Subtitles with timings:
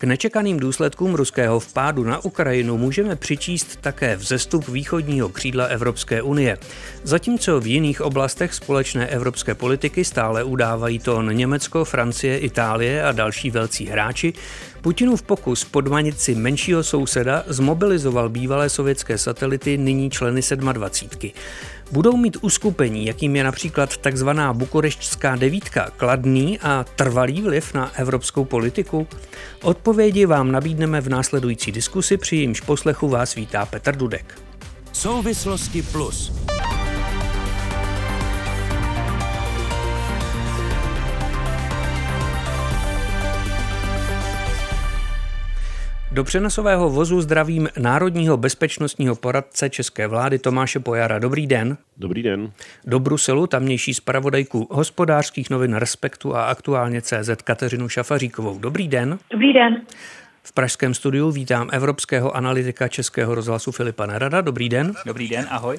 [0.00, 6.58] K nečekaným důsledkům ruského vpádu na Ukrajinu můžeme přičíst také vzestup východního křídla Evropské unie.
[7.02, 13.50] Zatímco v jiných oblastech společné evropské politiky stále udávají tón Německo, Francie, Itálie a další
[13.50, 14.32] velcí hráči,
[14.80, 21.30] Putinův pokus podmanit si menšího souseda zmobilizoval bývalé sovětské satelity, nyní členy 27.
[21.92, 28.44] Budou mít uskupení, jakým je například takzvaná bukurešťská devítka, kladný a trvalý vliv na evropskou
[28.44, 29.06] politiku?
[29.62, 34.38] Odpovědi vám nabídneme v následující diskusi, při jejímž poslechu vás vítá Petr Dudek.
[34.92, 36.32] Souvislosti plus.
[46.18, 51.18] Do přenosového vozu zdravím národního bezpečnostního poradce České vlády Tomáše Pojara.
[51.18, 51.76] Dobrý den.
[51.96, 52.52] Dobrý den.
[52.86, 58.58] Do Bruselu tamnější zpravodajku hospodářských novin Respektu a aktuálně CZ Kateřinu Šafaříkovou.
[58.58, 59.18] Dobrý den.
[59.32, 59.82] Dobrý den.
[60.42, 64.40] V pražském studiu vítám evropského analytika Českého rozhlasu Filipa Nerada.
[64.40, 64.92] Dobrý den.
[65.06, 65.76] Dobrý den, ahoj.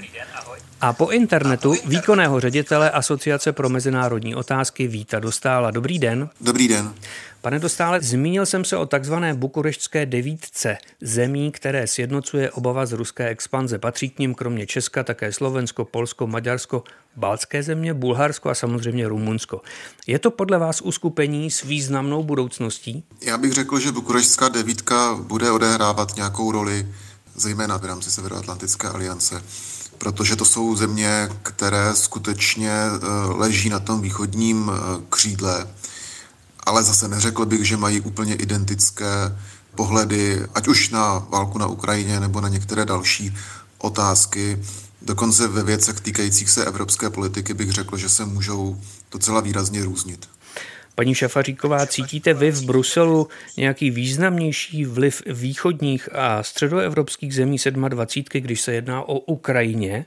[0.82, 5.72] A po internetu výkonného ředitele Asociace pro mezinárodní otázky Víta Dostála.
[5.72, 6.30] Dobrý den.
[6.42, 6.94] Dobrý den.
[7.42, 13.28] Pane Dostále, zmínil jsem se o takzvané bukureštské devítce zemí, které sjednocuje obava z ruské
[13.28, 13.78] expanze.
[13.78, 16.84] Patří k ním kromě Česka také Slovensko, Polsko, Maďarsko,
[17.16, 19.62] Balské země, Bulharsko a samozřejmě Rumunsko.
[20.08, 23.04] Je to podle vás uskupení s významnou budoucností?
[23.22, 26.88] Já bych řekl, že bukureštská devítka bude odehrávat nějakou roli,
[27.36, 29.42] zejména v rámci Severoatlantické aliance
[30.00, 35.68] protože to jsou země, které skutečně eh, leží na tom východním eh, křídle
[36.70, 39.38] ale zase neřekl bych, že mají úplně identické
[39.76, 43.36] pohledy, ať už na válku na Ukrajině nebo na některé další
[43.78, 44.62] otázky.
[45.02, 50.30] Dokonce ve věcech týkajících se evropské politiky bych řekl, že se můžou docela výrazně různit.
[51.00, 57.58] Paní Šafaříková, cítíte vy v Bruselu nějaký významnější vliv východních a středoevropských zemí
[57.90, 60.06] 27, když se jedná o Ukrajině?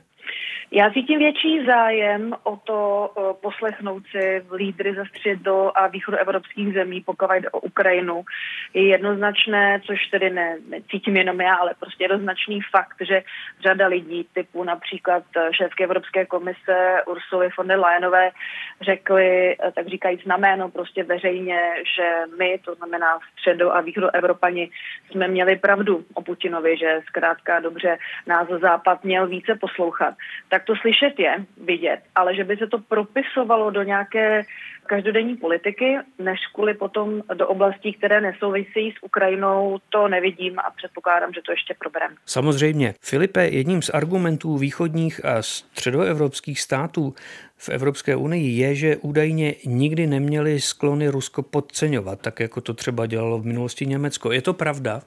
[0.71, 3.09] Já cítím větší zájem o to
[3.41, 8.23] poslechnout si lídry ze středo- a východoevropských zemí, pokud jde o Ukrajinu.
[8.73, 13.23] Je jednoznačné, což tedy ne, necítím jenom já, ale prostě jednoznačný fakt, že
[13.61, 18.31] řada lidí typu například šéfky Evropské komise Ursuly von der Leyenové
[18.81, 21.59] řekli, tak říkajíc na jméno prostě veřejně,
[21.95, 22.09] že
[22.39, 24.69] my, to znamená středo- a východoevropani,
[25.11, 27.97] jsme měli pravdu o Putinovi, že zkrátka dobře
[28.27, 30.15] nás Západ měl více poslouchat.
[30.53, 34.43] Tak to slyšet je, vidět, ale že by se to propisovalo do nějaké
[34.85, 41.33] každodenní politiky, než kvůli potom do oblastí, které nesouvisí s Ukrajinou, to nevidím a předpokládám,
[41.33, 42.15] že to ještě probereme.
[42.25, 42.93] Samozřejmě.
[43.01, 47.13] Filipe, jedním z argumentů východních a středoevropských států
[47.57, 53.05] v Evropské unii je, že údajně nikdy neměli sklony Rusko podceňovat, tak jako to třeba
[53.05, 54.31] dělalo v minulosti Německo.
[54.31, 55.01] Je to pravda?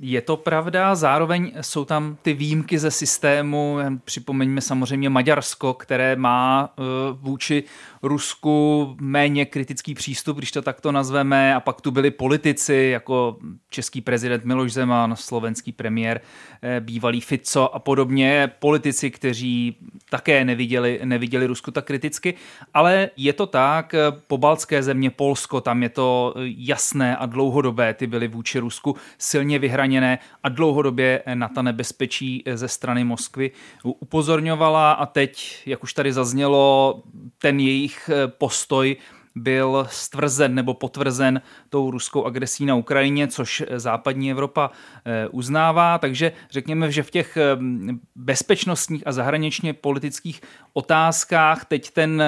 [0.00, 3.78] Je to pravda, zároveň jsou tam ty výjimky ze systému.
[4.04, 6.82] Připomeňme samozřejmě Maďarsko, které má eh,
[7.12, 7.64] vůči
[8.02, 11.54] Rusku méně kritický přístup, když to takto nazveme.
[11.54, 13.36] A pak tu byli politici, jako
[13.70, 16.20] český prezident Miloš Zeman, slovenský premiér,
[16.62, 18.52] eh, bývalý Fico a podobně.
[18.58, 19.76] Politici, kteří
[20.14, 22.34] také neviděli, neviděli Rusku tak kriticky.
[22.74, 23.94] Ale je to tak,
[24.26, 27.94] pobaltské země, Polsko, tam je to jasné a dlouhodobé.
[27.94, 33.50] Ty byly vůči Rusku silně vyhraněné a dlouhodobě na ta nebezpečí ze strany Moskvy
[33.84, 37.02] upozorňovala a teď, jak už tady zaznělo,
[37.38, 38.96] ten jejich eh, postoj
[39.34, 44.70] byl stvrzen nebo potvrzen tou ruskou agresí na Ukrajině, což západní Evropa
[45.04, 45.98] eh, uznává.
[45.98, 47.42] Takže řekněme, že v těch eh,
[48.16, 50.40] bezpečnostních a zahraničně politických
[50.72, 52.22] otázkách teď ten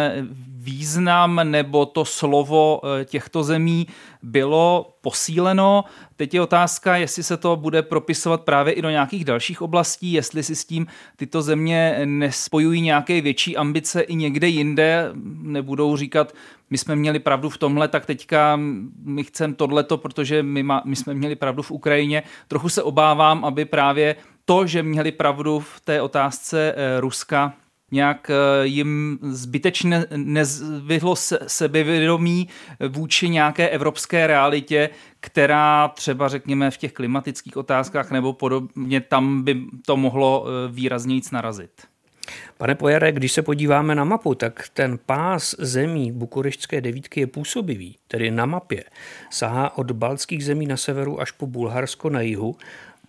[0.48, 3.86] význam nebo to slovo těchto zemí
[4.22, 5.84] bylo posíleno.
[6.16, 10.42] Teď je otázka, jestli se to bude propisovat právě i do nějakých dalších oblastí, jestli
[10.42, 10.86] si s tím
[11.16, 15.10] tyto země nespojují nějaké větší ambice i někde jinde,
[15.42, 16.34] nebudou říkat,
[16.70, 18.58] my jsme měli pravdu v tomhle, tak teďka
[19.04, 22.22] my chceme tohleto, protože my, má, my jsme měli pravdu v Ukrajině.
[22.48, 27.52] Trochu se obávám, aby právě to, že měli pravdu v té otázce eh, Ruska,
[27.90, 31.16] nějak eh, jim zbytečně nezvyhlo
[31.46, 32.48] sebevědomí
[32.88, 34.90] vůči nějaké evropské realitě,
[35.20, 41.20] která třeba řekněme v těch klimatických otázkách nebo podobně tam by to mohlo eh, výrazněji
[41.32, 41.70] narazit.
[42.58, 47.98] Pane Pojare, když se podíváme na mapu, tak ten pás zemí bukureštské devítky je působivý,
[48.08, 48.84] tedy na mapě.
[49.30, 52.56] Sahá od baltských zemí na severu až po Bulharsko na jihu,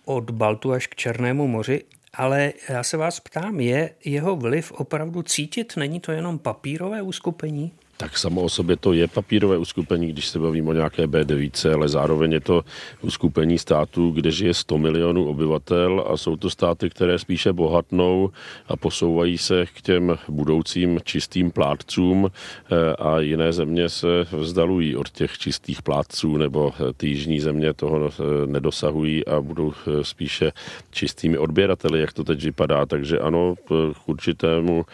[0.04, 1.84] od Baltu až k Černému moři
[2.18, 5.76] ale já se vás ptám, je jeho vliv opravdu cítit?
[5.76, 7.72] Není to jenom papírové uskupení?
[8.00, 11.88] Tak samo o sobě to je papírové uskupení, když se bavím o nějaké B9, ale
[11.88, 12.64] zároveň je to
[13.02, 18.30] uskupení států, kde žije 100 milionů obyvatel a jsou to státy, které spíše bohatnou
[18.68, 25.10] a posouvají se k těm budoucím čistým plátcům eh, a jiné země se vzdalují od
[25.10, 29.72] těch čistých plátců nebo eh, ty jižní země toho eh, nedosahují a budou
[30.02, 30.52] spíše
[30.90, 32.86] čistými odběrateli, jak to teď vypadá.
[32.86, 34.84] Takže ano, k určitému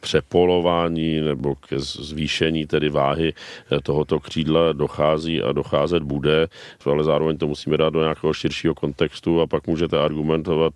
[0.00, 1.78] přepolování nebo ke
[2.16, 3.36] zvýšení tedy váhy
[3.82, 6.48] tohoto křídla dochází a docházet bude,
[6.80, 10.74] ale zároveň to musíme dát do nějakého širšího kontextu a pak můžete argumentovat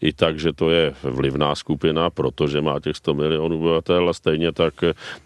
[0.00, 4.52] i tak, že to je vlivná skupina, protože má těch 100 milionů obyvatel a stejně
[4.52, 4.74] tak,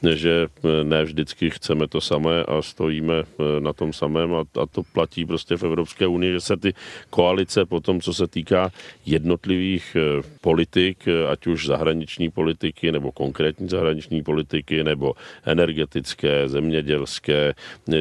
[0.02, 0.48] že
[0.82, 3.22] ne vždycky chceme to samé a stojíme
[3.60, 6.74] na tom samém a, a to platí prostě v Evropské unii, že se ty
[7.10, 8.72] koalice potom, co se týká
[9.06, 15.14] jednotlivých eh, politik, ať už zahraniční politiky nebo konkrétní zahraniční politiky nebo
[15.52, 17.54] energetické, zemědělské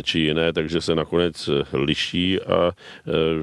[0.04, 2.74] či jiné, takže se nakonec liší a e,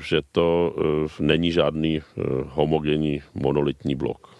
[0.08, 2.02] že to e, není žádný
[2.48, 4.38] homogenní monolitní blok.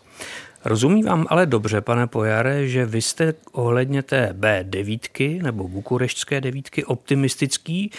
[0.65, 6.85] Rozumím vám ale dobře, pane Pojare, že vy jste ohledně té B9 nebo bukureštské devítky
[6.85, 7.91] optimistický.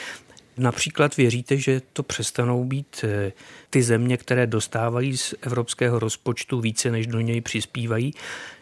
[0.57, 3.06] Například věříte, že to přestanou být
[3.69, 8.13] ty země, které dostávají z evropského rozpočtu více, než do něj přispívají,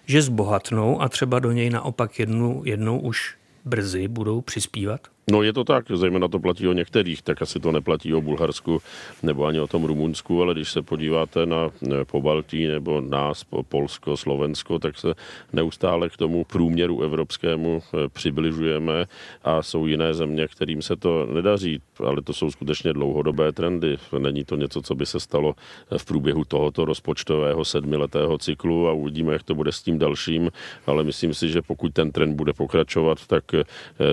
[0.07, 5.07] že zbohatnou a třeba do něj naopak jednu, jednou už brzy budou přispívat?
[5.31, 8.81] No je to tak, zejména to platí o některých, tak asi to neplatí o Bulharsku
[9.23, 11.69] nebo ani o tom Rumunsku, ale když se podíváte na
[12.11, 15.13] Pobaltí nebo nás, Polsko, Slovensko, tak se
[15.53, 19.05] neustále k tomu průměru evropskému eh, přibližujeme
[19.43, 23.97] a jsou jiné země, kterým se to nedaří, ale to jsou skutečně dlouhodobé trendy.
[24.19, 25.55] Není to něco, co by se stalo
[25.97, 30.51] v průběhu tohoto rozpočtového sedmiletého cyklu a uvidíme, jak to bude s tím dalším,
[30.85, 33.65] ale myslím si, že pokud ten trend bude pokračovat, tak eh,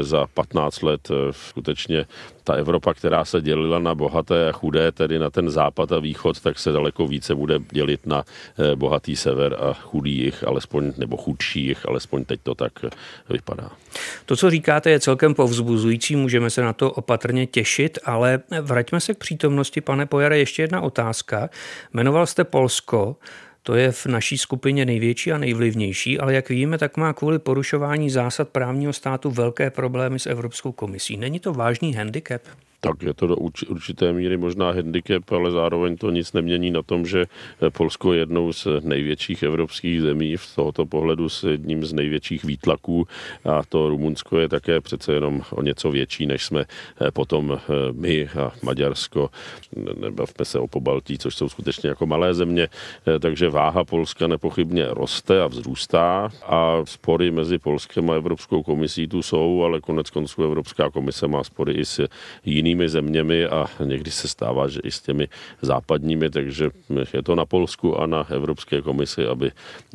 [0.02, 2.06] za 15 let Eh, skutečně
[2.44, 6.40] ta Evropa, která se dělila na bohaté a chudé, tedy na ten západ a východ,
[6.40, 8.24] tak se daleko více bude dělit na
[8.58, 12.90] eh, bohatý sever a chudý jich, alespoň, nebo chudší jich, alespoň teď to tak eh,
[13.28, 13.70] vypadá.
[14.26, 19.14] To, co říkáte, je celkem povzbuzující, můžeme se na to opatrně těšit, ale vraťme se
[19.14, 21.50] k přítomnosti, pane Pojare, ještě jedna otázka.
[21.92, 23.16] Jmenoval jste Polsko,
[23.66, 28.10] to je v naší skupině největší a nejvlivnější, ale jak víme, tak má kvůli porušování
[28.10, 31.16] zásad právního státu velké problémy s Evropskou komisí.
[31.16, 32.42] Není to vážný handicap?
[32.84, 33.36] Tak je to do
[33.68, 37.24] určité míry možná handicap, ale zároveň to nic nemění na tom, že
[37.72, 43.08] Polsko je jednou z největších evropských zemí, v tohoto pohledu s jedním z největších výtlaků.
[43.44, 47.72] A to Rumunsko je také přece jenom o něco větší, než jsme eh, potom eh,
[47.92, 49.30] my a Maďarsko,
[50.00, 54.86] nebavme se o Pobaltí, což jsou skutečně jako malé země, eh, takže váha Polska nepochybně
[54.90, 56.30] roste a vzrůstá.
[56.46, 61.44] A spory mezi Polskem a Evropskou komisí tu jsou, ale konec konců Evropská komise má
[61.44, 62.08] spory i s
[62.44, 65.28] jinými jinými zeměmi a někdy se stává, že i s těmi
[65.62, 66.70] západními, takže
[67.14, 69.52] je to na Polsku a na Evropské komisi, aby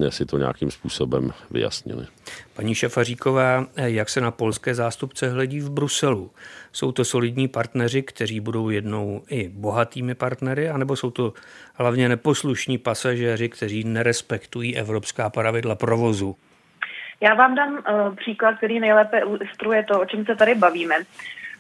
[0.10, 2.08] si to nějakým způsobem vyjasnili.
[2.56, 6.32] Paní Šafaříková, jak se na polské zástupce hledí v Bruselu?
[6.72, 11.34] Jsou to solidní partneři, kteří budou jednou i bohatými partnery, anebo jsou to
[11.74, 16.36] hlavně neposlušní pasažéři, kteří nerespektují evropská pravidla provozu?
[17.22, 20.96] Já vám dám uh, příklad, který nejlépe ilustruje to, o čem se tady bavíme.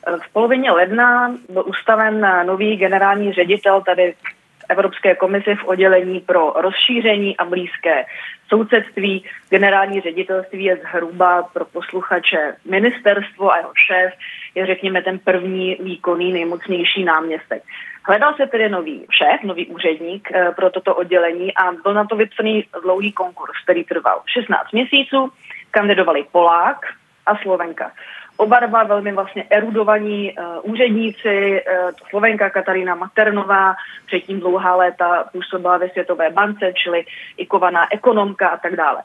[0.07, 6.53] V polovině ledna byl ustaven nový generální ředitel tady v Evropské komisi v oddělení pro
[6.55, 8.05] rozšíření a blízké
[8.47, 9.25] sousedství.
[9.49, 14.13] Generální ředitelství je zhruba pro posluchače ministerstvo a jeho šéf
[14.55, 17.63] je, řekněme, ten první výkonný nejmocnější náměstek.
[18.03, 22.15] Hledal se tedy nový šéf, nový úředník eh, pro toto oddělení a byl na to
[22.15, 25.31] vypsaný dlouhý konkurs, který trval 16 měsíců.
[25.71, 26.77] Kandidovali Polák
[27.25, 27.91] a Slovenka
[28.39, 35.77] oba dva velmi vlastně erudovaní uh, úředníci, uh, Slovenka Katarína Maternová, předtím dlouhá léta působila
[35.77, 37.05] ve Světové bance, čili
[37.37, 39.01] ikovaná ekonomka a tak dále.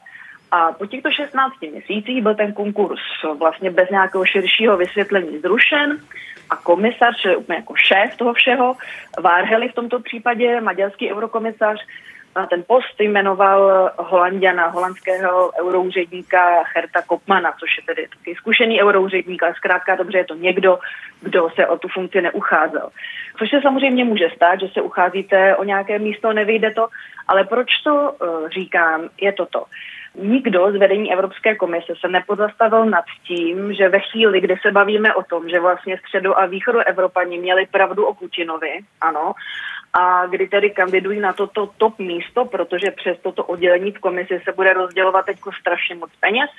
[0.51, 3.01] A po těchto 16 měsících byl ten konkurs
[3.39, 5.99] vlastně bez nějakého širšího vysvětlení zrušen
[6.49, 8.75] a komisař, úplně jako šéf toho všeho,
[9.19, 11.79] Várheli v tomto případě, maďarský eurokomisař,
[12.49, 19.53] ten post jmenoval Holandiana, holandského euroúředníka Herta Kopmana, což je tedy taky zkušený euroúředník, ale
[19.55, 20.79] zkrátka dobře je to někdo,
[21.21, 22.89] kdo se o tu funkci neucházel.
[23.37, 26.87] Což se samozřejmě může stát, že se ucházíte o nějaké místo, nevyjde to,
[27.27, 29.65] ale proč to uh, říkám, je toto.
[30.15, 35.13] Nikdo z vedení Evropské komise se nepozastavil nad tím, že ve chvíli, kdy se bavíme
[35.13, 39.33] o tom, že vlastně středo- a východu Evropani měli pravdu o Putinovi, ano,
[39.97, 44.51] a kdy tedy kandidují na toto top místo, protože přes toto oddělení v komisi se
[44.51, 46.49] bude rozdělovat teď strašně moc peněz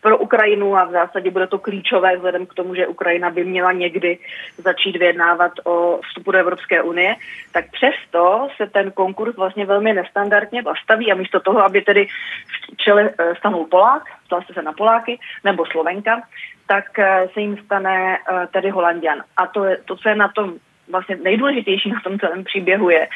[0.00, 3.72] pro Ukrajinu a v zásadě bude to klíčové vzhledem k tomu, že Ukrajina by měla
[3.72, 4.18] někdy
[4.58, 7.14] začít vyjednávat o vstupu do Evropské unie,
[7.52, 12.76] tak přesto se ten konkurs vlastně velmi nestandardně staví a místo toho, aby tedy v
[12.76, 16.22] čele eh, stanul Polák, stal se na Poláky, nebo Slovenka,
[16.66, 19.22] tak eh, se jim stane eh, tedy Holandian.
[19.36, 20.54] A to, je, to, co je na tom
[20.90, 23.08] vlastně nejdůležitější na tom celém příběhu je,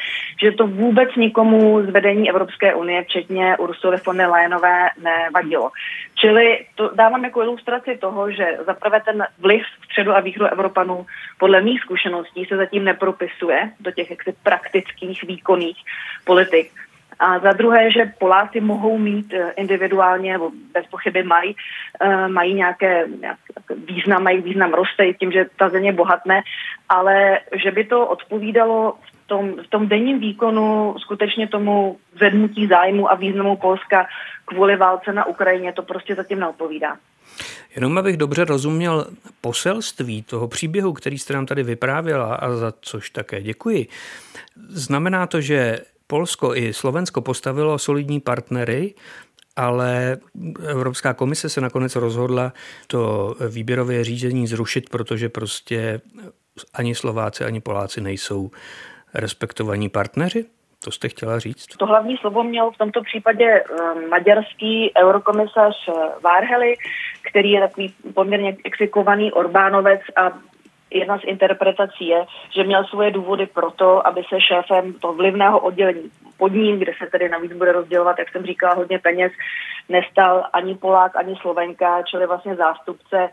[0.43, 5.71] že to vůbec nikomu z vedení Evropské unie, včetně Ursuly von der Leyenové, nevadilo.
[6.15, 11.05] Čili to dávám jako ilustraci toho, že zaprvé ten vliv středu a východu Evropanů
[11.37, 15.77] podle mých zkušeností se zatím nepropisuje do těch jaksi praktických výkonných
[16.25, 16.71] politik.
[17.19, 21.55] A za druhé, že Poláci mohou mít eh, individuálně, nebo bez pochyby mají,
[22.01, 23.07] eh, mají nějaké,
[23.87, 26.43] význam, mají význam roste tím, že ta země bohatne,
[26.89, 33.11] ale že by to odpovídalo v tom, v tom denním výkonu skutečně tomu zvednutí zájmu
[33.11, 34.07] a významu Polska
[34.45, 36.97] kvůli válce na Ukrajině, to prostě zatím neodpovídá.
[37.75, 39.07] Jenom abych dobře rozuměl
[39.41, 43.87] poselství toho příběhu, který jste nám tady vyprávěla a za což také děkuji.
[44.67, 48.93] Znamená to, že Polsko i Slovensko postavilo solidní partnery,
[49.55, 50.17] ale
[50.67, 52.53] Evropská komise se nakonec rozhodla
[52.87, 56.01] to výběrové řízení zrušit, protože prostě
[56.73, 58.51] ani Slováci, ani Poláci nejsou
[59.13, 60.45] respektovaní partneři?
[60.83, 61.65] To jste chtěla říct?
[61.77, 65.93] To hlavní slovo měl v tomto případě eh, maďarský eurokomisař eh,
[66.23, 66.75] Várhely,
[67.29, 70.31] který je takový poměrně exikovaný Orbánovec a
[70.95, 72.25] jedna z interpretací je,
[72.55, 76.91] že měl svoje důvody pro to, aby se šéfem toho vlivného oddělení pod ním, kde
[76.97, 79.31] se tedy navíc bude rozdělovat, jak jsem říkala, hodně peněz,
[79.89, 83.29] nestal ani Polák, ani Slovenka, čili vlastně zástupce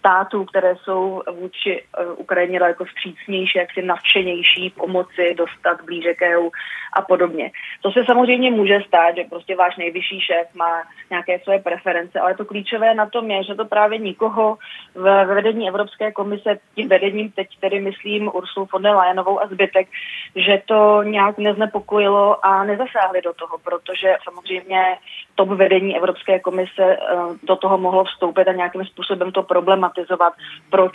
[0.00, 6.50] států, které jsou vůči eh, Ukrajině daleko vstřícnější, jaksi nadšenější pomoci dostat blíže k EU
[6.92, 7.50] a podobně.
[7.82, 12.34] To se samozřejmě může stát, že prostě váš nejvyšší šéf má nějaké své preference, ale
[12.34, 14.58] to klíčové na tom je, že to právě nikoho
[14.94, 19.88] v vedení Evropské komise, tím vedením teď tedy myslím Ursulu von der Leyenovou a zbytek,
[20.36, 24.96] že to nějak neznepokojilo a nezasáhli do toho, protože samozřejmě
[25.34, 26.96] top vedení Evropské komise eh,
[27.42, 29.42] do toho mohlo vstoupit a nějakým způsobem to
[29.90, 30.32] problematizovat,
[30.70, 30.92] proč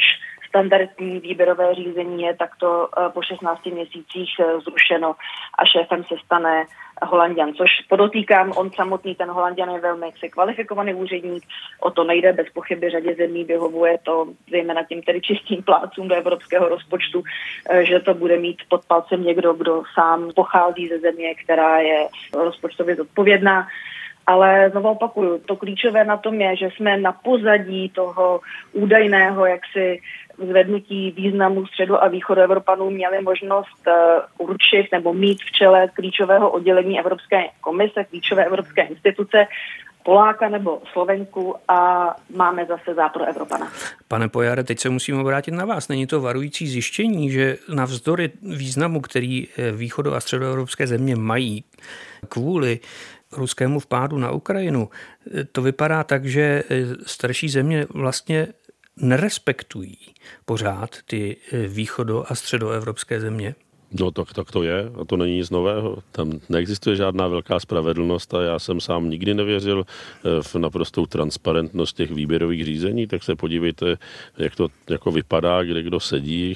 [0.50, 5.16] standardní výběrové řízení je takto eh, po 16 měsících eh, zrušeno
[5.60, 6.66] a šéfem se stane
[7.04, 11.44] Holandian, což podotýkám, on samotný, ten Holandian je velmi jaksi kvalifikovaný úředník,
[11.80, 16.16] o to nejde bez pochyby řadě zemí, vyhovuje to zejména tím tedy čistým plácům do
[16.16, 17.24] evropského rozpočtu,
[17.82, 22.96] že to bude mít pod palcem někdo, kdo sám pochází ze země, která je rozpočtově
[22.96, 23.68] zodpovědná
[24.28, 28.40] ale znovu opakuju, to klíčové na tom je, že jsme na pozadí toho
[28.74, 30.02] údajného jaksi
[30.38, 36.50] zvednutí významu středu a východu Evropanů měli možnost uh, určit nebo mít v čele klíčového
[36.50, 39.48] oddělení Evropské komise, klíčové evropské instituce,
[40.06, 43.72] Poláka nebo Slovenku a máme zase zápor Evropana.
[44.08, 45.88] Pane Pojare, teď se musím obrátit na vás.
[45.88, 51.64] Není to varující zjištění, že navzdory významu, který eh, východo- a středoevropské země mají
[52.30, 52.80] kvůli
[53.38, 54.90] ruskému vpádu na Ukrajinu,
[55.52, 56.64] to vypadá tak, že
[57.06, 58.48] starší země vlastně
[58.98, 59.98] nerespektují
[60.46, 61.38] pořád ty
[61.68, 63.56] východo- a středoevropské země?
[64.00, 65.98] No tak, tak to je a to není nic nového.
[66.12, 71.96] Tam neexistuje žádná velká spravedlnost a já jsem sám nikdy nevěřil eh, v naprostou transparentnost
[71.96, 73.98] těch výběrových řízení, tak se podívejte,
[74.38, 76.56] jak to jako vypadá, kde kdo sedí,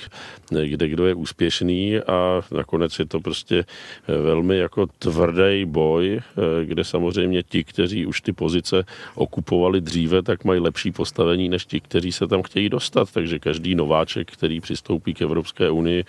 [0.65, 3.65] kde kdo je úspěšný a nakonec je to prostě
[4.07, 10.21] eh, velmi jako tvrdý boj, eh, kde samozřejmě ti, kteří už ty pozice okupovali dříve,
[10.21, 13.11] tak mají lepší postavení než ti, kteří se tam chtějí dostat.
[13.11, 16.05] Takže každý nováček, který přistoupí k Evropské unii,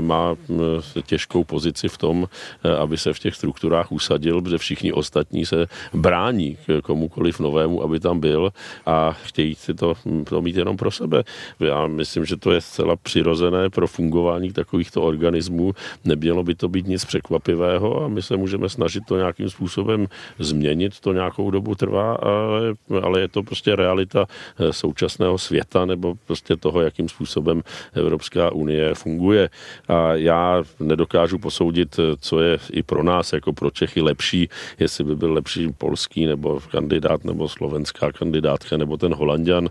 [0.00, 0.61] má Eh,
[1.06, 2.28] těžkou pozici v tom,
[2.64, 7.82] eh, aby se v těch strukturách usadil, protože všichni ostatní se brání k komukoliv novému,
[7.82, 8.52] aby tam byl
[8.86, 11.24] a chtějí si to, hm, to mít jenom pro sebe.
[11.60, 15.74] Já myslím, že to je zcela přirozené pro fungování takovýchto organismů.
[16.04, 20.06] Nemělo by to být nic překvapivého a my se můžeme snažit to nějakým způsobem
[20.38, 21.00] změnit.
[21.00, 24.26] To nějakou dobu trvá, ale, ale je to prostě realita
[24.58, 27.62] eh, současného světa nebo prostě toho, jakým způsobem
[27.94, 29.50] Evropská unie funguje.
[29.88, 35.16] A já nedokážu posoudit, co je i pro nás, jako pro Čechy, lepší, jestli by
[35.16, 39.68] byl lepší polský nebo kandidát nebo slovenská kandidátka nebo ten Holandian.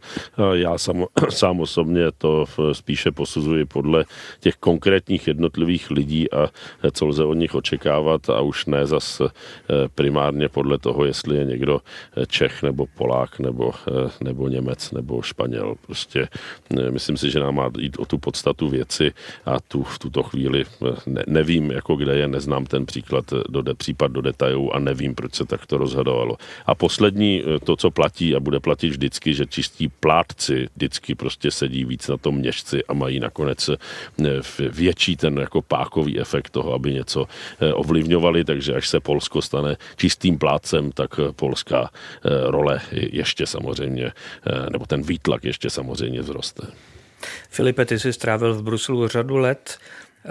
[0.54, 4.06] Já sám, sám osobně to spíše posuzuji podle
[4.40, 6.50] těch konkrétních jednotlivých lidí a
[6.92, 9.30] co lze od nich očekávat a už ne zas eh,
[9.96, 15.22] primárně podle toho, jestli je někdo eh, Čech nebo Polák nebo, eh, nebo Němec nebo
[15.22, 15.76] Španěl.
[15.86, 16.28] Prostě
[16.90, 19.12] myslím si, že nám má jít o tu podstatu věci
[19.46, 20.61] a tu v tuto chvíli
[21.06, 25.16] ne, nevím, jako kde je, neznám ten příklad do de, případ do detailů a nevím,
[25.16, 26.38] proč se takto rozhodovalo.
[26.66, 31.86] A poslední, to, co platí a bude platit vždycky, že čistí plátci vždycky prostě sedí
[31.86, 33.70] víc na tom měšci a mají nakonec
[34.70, 37.28] větší ten jako pákový efekt toho, aby něco
[37.74, 41.90] ovlivňovali, takže až se Polsko stane čistým plátcem, tak polská
[42.46, 44.12] role ještě samozřejmě,
[44.72, 46.68] nebo ten výtlak ještě samozřejmě vzroste.
[47.50, 49.78] Filipe, ty jsi strávil v Bruselu řadu let.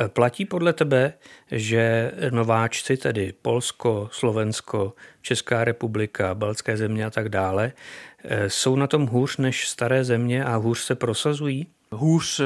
[0.08, 1.12] Platí podle tebe,
[1.50, 7.72] že nováčci, tedy Polsko, Slovensko, Česká republika, Balské země a tak dále,
[8.48, 11.66] jsou na tom hůř než staré země a hůř se prosazují?
[11.92, 12.40] hůř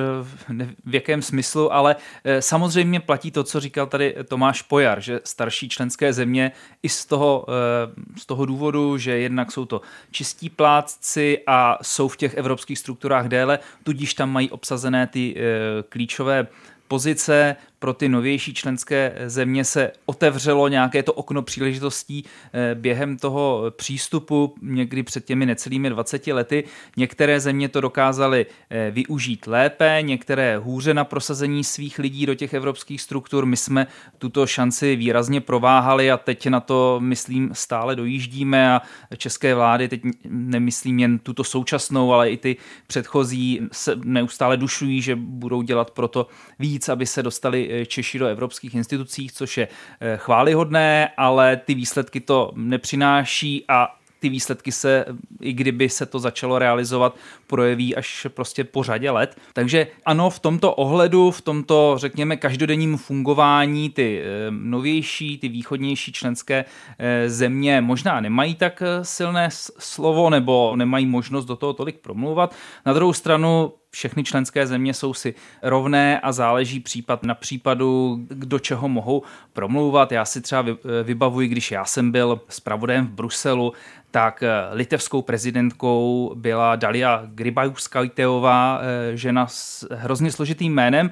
[0.85, 5.69] v jakém smyslu, ale eh, samozřejmě platí to, co říkal tady Tomáš Pojar, že starší
[5.69, 11.39] členské země i z toho, eh, z toho důvodu, že jednak jsou to čistí plátci
[11.47, 15.43] a jsou v těch evropských strukturách déle, tudíž tam mají obsazené ty eh,
[15.89, 16.47] klíčové
[16.89, 23.65] pozice, pro ty novější členské země se otevřelo nějaké to okno příležitostí eh, během toho
[23.77, 26.65] přístupu někdy před těmi necelými 20 lety.
[26.97, 32.55] Některé země to dokázaly eh, využít lépe, některé hůře na prosazení svých lidí do těch
[32.55, 33.47] evropských struktur.
[33.47, 33.87] My jsme
[34.19, 38.83] tuto šanci výrazně prováhali a teď na to, myslím, stále dojíždíme a
[39.17, 45.17] české vlády, teď nemyslím jen tuto současnou, ale i ty předchozí se neustále dušují, že
[45.17, 46.27] budou dělat proto
[46.59, 49.69] víc, aby se dostali Češi do evropských institucí, což je
[50.01, 53.89] eh, chválihodné, ale ty výsledky to nepřináší a
[54.25, 55.05] ty výsledky se,
[55.41, 57.17] i kdyby se to začalo realizovat,
[57.47, 59.37] projeví až prostě po řadě let.
[59.53, 66.13] Takže ano, v tomto ohledu, v tomto, řekněme, každodenním fungování ty eh, novější, ty východnější
[66.13, 66.65] členské
[66.99, 72.55] eh, země možná nemají tak silné slovo nebo nemají možnost do toho tolik promluvat.
[72.87, 78.59] Na druhou stranu všechny členské země jsou si rovné a záleží případ na případu, do
[78.59, 79.23] čeho mohou
[79.53, 80.13] promlouvat.
[80.13, 80.65] Já si třeba
[81.03, 83.73] vybavuji, když já jsem byl zpravodajem v Bruselu,
[84.11, 91.11] tak eh, litevskou prezidentkou byla Dalia Grybauskaitejová, eh, žena s hrozně složitým jménem.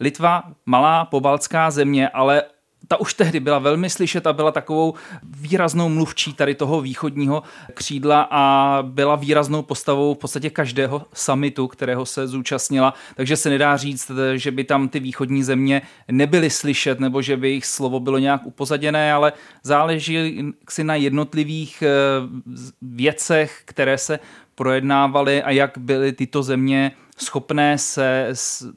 [0.00, 2.42] Litva, malá pobaltská země, ale
[2.92, 7.42] ta už tehdy byla velmi slyšet a byla takovou výraznou mluvčí tady toho východního
[7.74, 13.76] křídla a byla výraznou postavou v podstatě každého samitu, kterého se zúčastnila, takže se nedá
[13.76, 18.18] říct, že by tam ty východní země nebyly slyšet nebo že by jejich slovo bylo
[18.18, 21.88] nějak upozaděné, ale záleží si na jednotlivých eh,
[22.82, 24.18] věcech, které se
[24.54, 28.28] projednávaly a jak byly tyto země schopné se,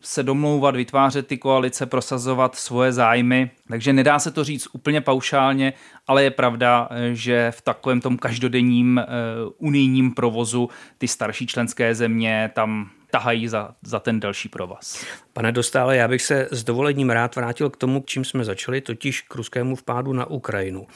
[0.01, 3.51] se domlouvat, vytvářet ty koalice, prosazovat svoje zájmy.
[3.67, 5.73] Takže nedá se to říct úplně paušálně,
[6.07, 12.51] ale je pravda, že v takovém tom každodenním uh, unijním provozu ty starší členské země
[12.53, 15.05] tam tahají za, za ten další provaz.
[15.33, 18.81] Pane Dostále, já bych se s dovolením rád vrátil k tomu, k čím jsme začali,
[18.81, 20.87] totiž k ruskému vpádu na Ukrajinu.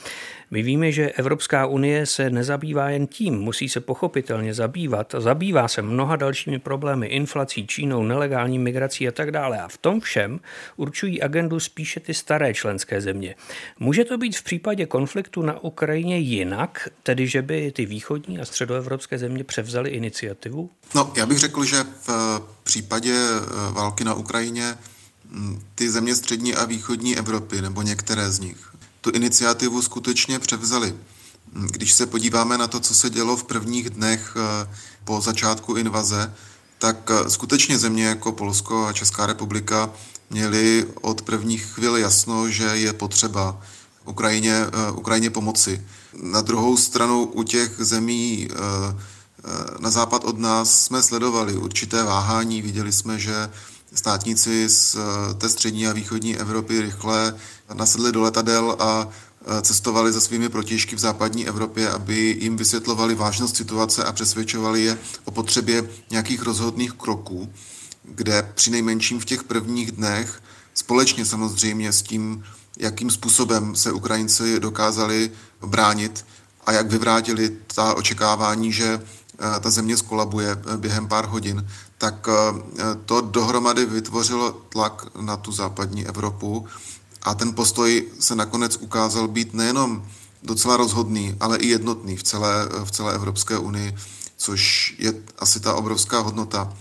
[0.52, 5.16] My víme, že Evropská unie se nezabývá jen tím, musí se pochopitelně zabývat.
[5.18, 9.62] Zabývá se mnoha dalšími problémy, inflací, Čínou, nelegální migrací a tak dále.
[9.62, 10.40] A v tom všem
[10.78, 13.36] určují agendu spíše ty staré členské země.
[13.80, 18.46] Může to být v případě konfliktu na Ukrajině jinak, tedy že by ty východní a
[18.46, 20.70] středoevropské země převzaly iniciativu?
[20.96, 22.09] No, já bych řekl, že v
[22.70, 24.78] případě eh, války na Ukrajině
[25.26, 28.58] hm, ty země střední a východní Evropy, nebo některé z nich,
[29.02, 30.96] tu iniciativu skutečně převzali.
[31.54, 34.70] Hm, když se podíváme na to, co se dělo v prvních dnech eh,
[35.04, 36.34] po začátku invaze,
[36.78, 39.90] tak eh, skutečně země jako Polsko a Česká republika
[40.30, 43.62] měly od prvních chvíl jasno, že je potřeba
[44.06, 45.86] Ukrajině, Ukrajině pomoci.
[46.14, 48.50] Na druhou stranu u těch zemí
[49.80, 52.62] na západ od nás jsme sledovali určité váhání.
[52.62, 53.50] Viděli jsme, že
[53.94, 57.36] státníci z eh, té střední a východní Evropy rychle
[57.74, 63.16] nasedli do letadel a eh, cestovali za svými protěžky v západní Evropě, aby jim vysvětlovali
[63.16, 67.54] vážnost situace a přesvědčovali je o potřebě nějakých rozhodných kroků,
[68.04, 70.42] kde při nejmenším v těch prvních dnech,
[70.74, 72.44] společně samozřejmě s tím,
[72.78, 75.32] jakým způsobem se Ukrajinci dokázali
[75.66, 76.26] bránit
[76.66, 79.19] a jak vyvrátili ta očekávání, že Eh,
[79.60, 82.36] ta země skolabuje eh, během pár hodin, tak eh,
[83.06, 86.68] to dohromady vytvořilo tlak na tu západní Evropu
[87.22, 90.06] a ten postoj se nakonec ukázal být nejenom
[90.44, 93.96] docela rozhodný, ale i jednotný v celé, v celé Evropské unii,
[94.38, 96.74] což je asi ta obrovská hodnota.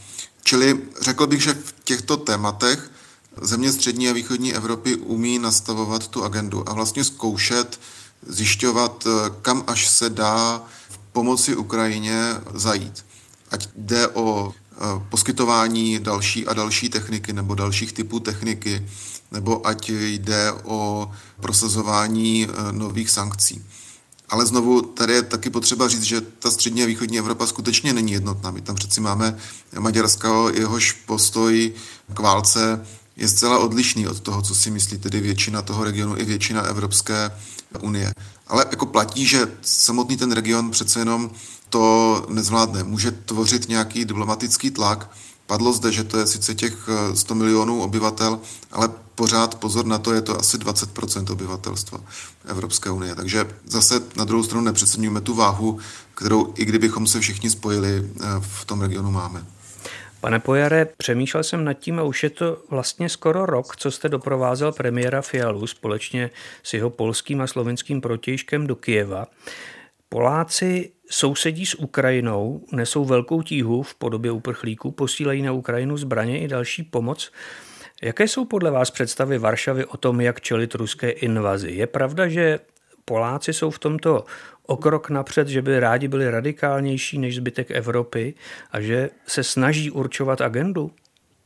[0.43, 2.91] Čili řekl bych, že v těchto tématech
[3.43, 7.81] země střední a východní Evropy umí nastavovat tu agendu a vlastně zkoušet
[8.27, 9.07] zjišťovat,
[9.43, 10.63] kam až se dá
[11.13, 13.05] pomoci Ukrajině zajít.
[13.51, 14.53] Ať jde o
[15.09, 18.87] poskytování další a další techniky nebo dalších typů techniky,
[19.33, 23.65] nebo ať jde o prosazování nových sankcí.
[24.29, 28.13] Ale znovu, tady je taky potřeba říct, že ta střední a východní Evropa skutečně není
[28.13, 28.51] jednotná.
[28.51, 29.37] My tam přeci máme
[29.79, 31.73] Maďarska, jehož postoj
[32.15, 36.25] k válce je zcela odlišný od toho, co si myslí tedy většina toho regionu i
[36.25, 37.31] většina Evropské
[37.81, 38.13] unie.
[38.49, 41.31] Ale jako platí, že samotný ten region přece jenom
[41.69, 42.85] to nezvládne.
[42.85, 45.11] Může tvořit nějaký diplomatický tlak.
[45.47, 48.41] Padlo zde, že to je sice těch 100 milionů obyvatel,
[48.73, 52.01] ale pořád pozor na to, je to asi 20% obyvatelstva
[52.45, 53.15] Evropské unie.
[53.15, 55.79] Takže zase na druhou stranu nepřeceňujeme tu váhu,
[56.15, 59.47] kterou i kdybychom se všichni spojili, eh, v tom regionu máme.
[60.21, 64.09] Pane Pojare, přemýšlel jsem nad tím a už je to vlastně skoro rok, co jste
[64.09, 66.31] doprovázel premiéra Fialu společně
[66.63, 69.27] s jeho polským a slovenským protějškem do Kijeva.
[70.09, 76.49] Poláci sousedí s Ukrajinou, nesou velkou tíhu v podobě uprchlíků, posílají na Ukrajinu zbraně i
[76.49, 77.33] další pomoc.
[78.03, 81.71] Jaké jsou podle vás představy Varšavy o tom, jak čelit ruské invazi?
[81.71, 82.61] Je pravda, že
[83.05, 84.25] Poláci jsou v tomto
[84.69, 88.35] o krok napřed, že by rádi byli radikálnější než zbytek Evropy
[88.73, 90.91] a že se snaží určovat agendu?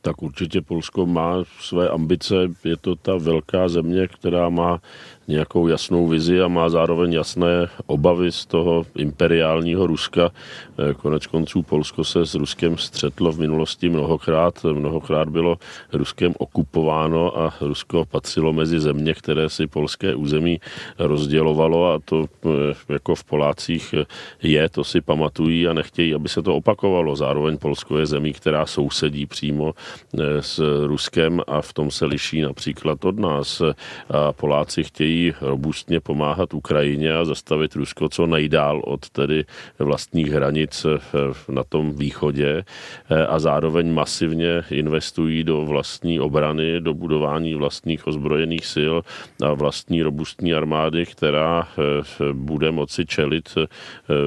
[0.01, 2.35] Tak určitě Polsko má své ambice.
[2.63, 4.81] Je to ta velká země, která má
[5.27, 10.31] nějakou jasnou vizi a má zároveň jasné obavy z toho imperiálního Ruska.
[10.79, 14.63] Eh, konec konců Polsko se s Ruskem střetlo v minulosti mnohokrát.
[14.63, 15.57] Mnohokrát bylo
[15.93, 20.59] Ruskem okupováno a Rusko patřilo mezi země, které si polské území
[20.99, 23.95] rozdělovalo a to eh, jako v Polácích
[24.41, 27.15] je, to si pamatují a nechtějí, aby se to opakovalo.
[27.15, 32.41] Zároveň Polsko je zemí, která sousedí přímo eh, s Ruskem a v tom se liší
[32.41, 33.61] například od nás.
[34.09, 39.45] A Poláci chtějí chtějí robustně pomáhat Ukrajině a zastavit Rusko co nejdál od tedy
[39.79, 40.85] vlastních hranic
[41.49, 42.63] na tom východě
[43.09, 48.95] eh, a zároveň masivně investují do vlastní obrany, do budování vlastních ozbrojených sil
[49.43, 53.67] a vlastní robustní armády, která eh, bude moci čelit eh,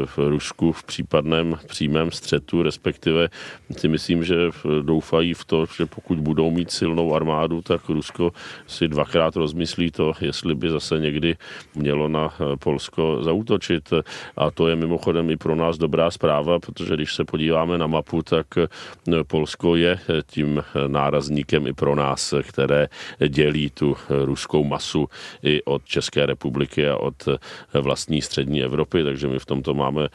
[0.06, 3.28] v Rusku v případném přímém střetu, respektive
[3.76, 4.36] si myslím, že
[4.82, 8.32] doufají v to, že pokud budou mít silnou armádu, tak Rusko
[8.66, 11.36] si dvakrát rozmyslí to, jestli by zase někdy
[11.74, 13.92] mělo na eh, Polsko zautočit.
[14.36, 18.22] A to je mimochodem i pro nás dobrá zpráva, protože když se podíváme na mapu,
[18.22, 18.68] tak eh,
[19.24, 22.88] Polsko je eh, tím nárazníkem i pro nás, které
[23.28, 25.08] dělí tu ruskou masu
[25.42, 27.28] i od České republiky a od
[27.72, 30.08] vlastní střední Evropy, takže my v tomto máme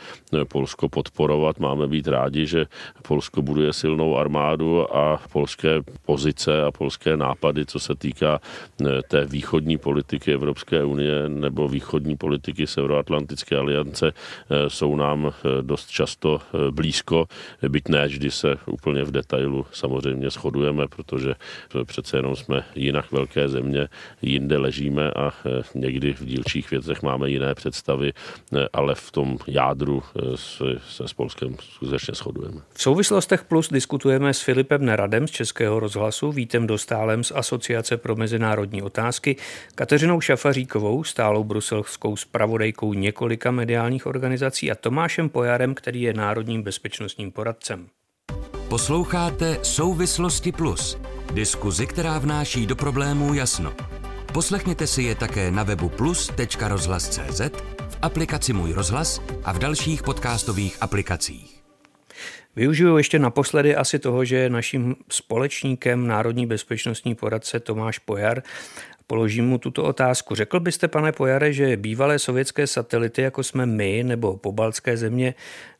[0.48, 2.66] Polsko podporovat, máme být rádi, že
[3.08, 8.40] Polsko buduje silnou armádu a polské pozice a polské nápady, co se týká
[9.08, 15.62] té východní politiky Evropské Evropské unie nebo východní politiky Severoatlantické aliance eh, jsou nám eh,
[15.62, 17.26] dost často eh, blízko,
[17.68, 21.34] byť ne vždy se úplně v detailu samozřejmě shodujeme, protože
[21.86, 23.88] přece jenom jsme jinak velké země,
[24.22, 25.32] jinde ležíme a
[25.76, 28.12] někdy v dílčích věcech máme jiné představy,
[28.74, 30.04] ale v tom jádru
[30.86, 32.62] se s Polskem skutečně shodujeme.
[32.74, 38.16] V souvislostech plus diskutujeme s Filipem Neradem z Českého rozhlasu, Vítem Dostálem z Asociace pro
[38.16, 39.36] mezinárodní otázky,
[39.76, 46.64] Kateřinou Šafar Šafaříkovou, stálou bruselskou spravodajkou několika mediálních organizací a Tomášem Pojarem, který je národním
[46.64, 47.88] bezpečnostním poradcem.
[48.70, 50.98] Posloucháte Souvislosti Plus,
[51.34, 53.74] diskuzi, která vnáší do problémů jasno.
[54.34, 57.42] Poslechněte si je také na webu plus.rozhlas.cz,
[57.90, 61.61] v aplikaci Můj rozhlas a v dalších podcastových aplikacích.
[62.56, 68.44] Využiju ještě naposledy asi toho, že naším společníkem národní bezpečnostní poradce Tomáš Pojar
[69.12, 70.36] Položím mu tuto otázku.
[70.36, 75.36] Řekl byste, pane Pojare, že bývalé sovětské satelity, jako jsme my nebo pobaltské země,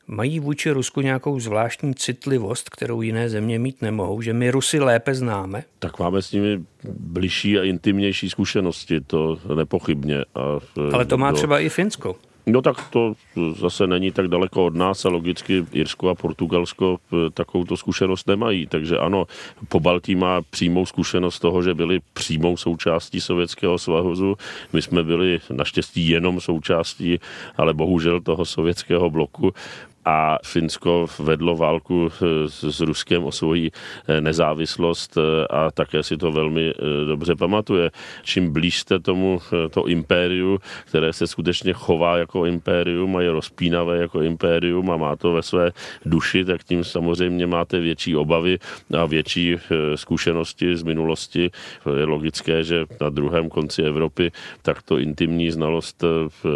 [0.06, 5.14] mají vůči Rusku nějakou zvláštní citlivost, kterou jiné země mít nemohou, že my Rusy lépe
[5.14, 5.64] známe?
[5.78, 6.64] Tak máme s nimi
[6.98, 10.24] bližší a intimnější zkušenosti, to nepochybně.
[10.34, 10.58] A
[10.92, 11.36] Ale to má do...
[11.36, 12.16] třeba i Finsko.
[12.46, 13.14] No tak to
[13.56, 16.98] zase není tak daleko od nás a logicky Irsko a Portugalsko
[17.34, 18.66] takovouto zkušenost nemají.
[18.66, 19.26] Takže ano,
[19.68, 24.36] po Baltí má přímou zkušenost toho, že byli přímou součástí Sovětského svazu.
[24.72, 27.18] My jsme byli naštěstí jenom součástí,
[27.56, 29.54] ale bohužel toho sovětského bloku
[30.04, 36.16] a Finsko vedlo válku eh, s Ruskem o svoji eh, nezávislost eh, a také si
[36.16, 36.72] to velmi
[37.06, 37.90] dobře pamatuje.
[38.22, 43.98] Čím blíž jste tomu to impériu, které se skutečně chová jako impérium a je rozpínavé
[43.98, 45.70] jako impérium a má to ve své
[46.06, 48.58] duši, tak tím samozřejmě máte větší obavy
[48.98, 49.56] a větší
[49.94, 51.50] zkušenosti z minulosti.
[51.96, 56.04] Je logické, že na druhém konci Evropy takto intimní znalost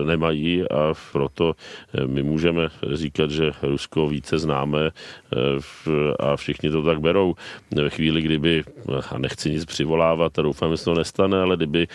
[0.07, 1.55] nemají a proto
[2.07, 4.91] my můžeme říkat, že Rusko více známe
[6.19, 7.35] a všichni to tak berou.
[7.77, 8.65] Ve chvíli, kdyby,
[9.11, 11.87] a nechci nic přivolávat a doufám, že to nestane, ale kdyby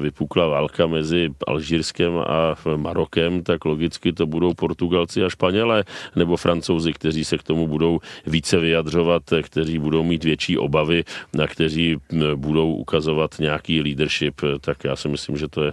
[0.00, 5.84] vypukla válka mezi Alžírskem a Marokem, tak logicky to budou Portugalci a Španělé
[6.16, 11.46] nebo Francouzi, kteří se k tomu budou více vyjadřovat, kteří budou mít větší obavy, na
[11.46, 11.96] kteří
[12.36, 15.72] budou ukazovat nějaký leadership, tak já si myslím, že to je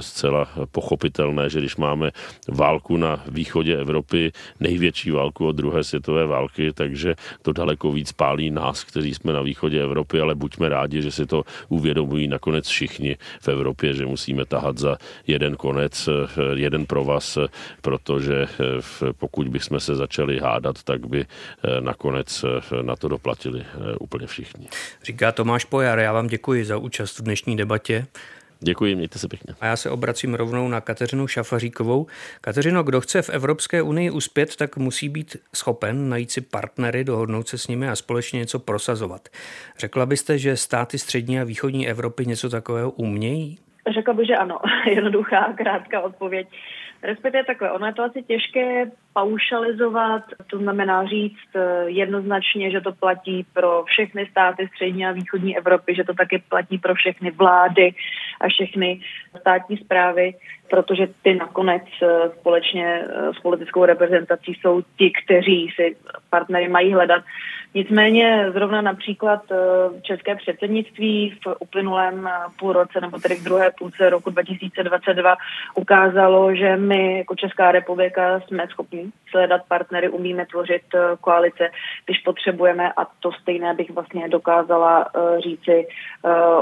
[0.00, 2.10] zcela pochopitelné, že když máme
[2.48, 8.50] válku na východě Evropy, největší válku od druhé světové války, takže to daleko víc pálí
[8.50, 13.16] nás, kteří jsme na východě Evropy, ale buďme rádi, že si to uvědomují nakonec všichni
[13.40, 16.08] v Evropě, že musíme tahat za jeden konec,
[16.54, 17.38] jeden provaz,
[17.82, 18.46] protože
[19.18, 21.26] pokud bychom se začali hádat, tak by
[21.80, 22.44] nakonec
[22.82, 23.64] na to doplatili
[24.00, 24.68] úplně všichni.
[25.04, 28.06] Říká Tomáš Pojar, já vám děkuji za účast v dnešní debatě.
[28.60, 29.54] Děkuji, mějte se pěkně.
[29.60, 32.06] A já se obracím rovnou na Kateřinu Šafaříkovou.
[32.40, 37.48] Kateřino, kdo chce v Evropské unii uspět, tak musí být schopen najít si partnery, dohodnout
[37.48, 39.28] se s nimi a společně něco prosazovat.
[39.78, 43.58] Řekla byste, že státy střední a východní Evropy něco takového umějí?
[43.94, 44.58] Řekla bych, že ano.
[44.94, 46.48] Jednoduchá, krátká odpověď.
[47.02, 52.92] Respektive takhle, ono je to asi těžké paušalizovat, to znamená říct eh, jednoznačně, že to
[52.92, 57.94] platí pro všechny státy střední a východní Evropy, že to taky platí pro všechny vlády
[58.40, 59.00] a všechny
[59.40, 60.34] státní zprávy,
[60.70, 65.96] protože ty nakonec eh, společně eh, s politickou reprezentací jsou ti, kteří si
[66.30, 67.24] partnery mají hledat.
[67.74, 69.42] Nicméně zrovna například
[70.02, 72.28] české předsednictví v uplynulém
[72.58, 75.36] půlroce, nebo tedy v druhé půlce roku 2022
[75.74, 81.70] ukázalo, že my jako Česká republika jsme schopni sledat partnery, umíme tvořit eh, koalice,
[82.06, 85.08] když potřebujeme a to stejné bych vlastně dokázala
[85.42, 85.86] říci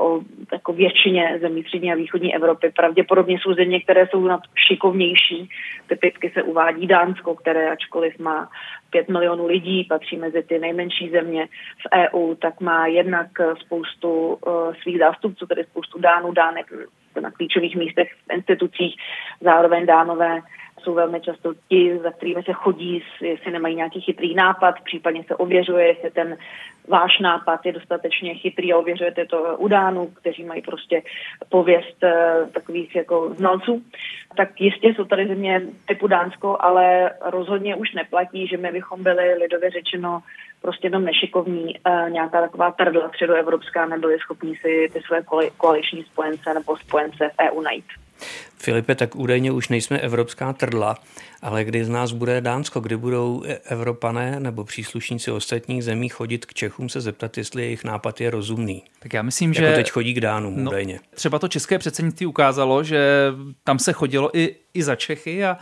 [0.00, 0.20] o
[0.52, 2.72] jako většině zemí střední a východní Evropy.
[2.76, 5.50] Pravděpodobně jsou země, které jsou na šikovnější.
[5.86, 8.48] Typicky se uvádí Dánsko, které ačkoliv má
[8.96, 13.26] 5 milionů lidí, patří mezi ty nejmenší země v EU, tak má jednak
[13.60, 16.72] spoustu uh, svých zástupců, tedy spoustu dánů, dánek
[17.20, 18.96] na klíčových místech v institucích,
[19.40, 20.40] zároveň dánové
[20.86, 25.34] jsou velmi často ti, za kterými se chodí, jestli nemají nějaký chytrý nápad, případně se
[25.34, 26.36] ověřuje, jestli ten
[26.88, 31.02] váš nápad je dostatečně chytrý a ověřujete to u Dánů, kteří mají prostě
[31.48, 33.82] pověst uh, takových jako znalců.
[34.36, 39.34] Tak jistě jsou tady země typu Dánsko, ale rozhodně už neplatí, že my bychom byli
[39.34, 40.22] lidově řečeno
[40.62, 45.22] prostě jenom nešikovní, uh, nějaká taková trdla středoevropská, nebyli schopní si ty své
[45.56, 47.86] koaliční spojence nebo spojence v EU najít.
[48.58, 50.94] Filipe, tak údajně už nejsme evropská trdla,
[51.42, 56.54] ale kdy z nás bude Dánsko, kdy budou Evropané nebo příslušníci ostatních zemí chodit k
[56.54, 58.82] Čechům se zeptat, jestli jejich nápad je rozumný.
[58.98, 59.74] Tak já myslím, jako že...
[59.74, 61.00] teď chodí k Dánům no, údajně.
[61.14, 63.32] Třeba to české předsednictví ukázalo, že
[63.64, 65.58] tam se chodilo i, i za Čechy a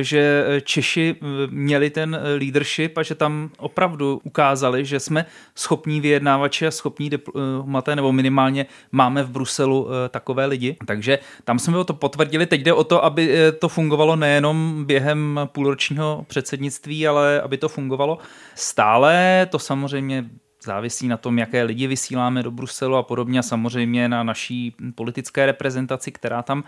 [0.00, 1.16] že Češi
[1.50, 7.96] měli ten leadership a že tam opravdu ukázali, že jsme schopní vyjednávači a schopní diplomaté,
[7.96, 10.76] nebo minimálně máme v Bruselu takové lidi.
[10.86, 12.33] Takže tam jsme to potvrdili.
[12.46, 17.68] Teď jde o to, aby eh, to fungovalo nejenom během půlročního předsednictví, ale aby to
[17.68, 18.18] fungovalo
[18.54, 19.46] stále.
[19.50, 20.24] To samozřejmě
[20.64, 25.46] závisí na tom, jaké lidi vysíláme do Bruselu a podobně, a samozřejmě na naší politické
[25.46, 26.64] reprezentaci, která tam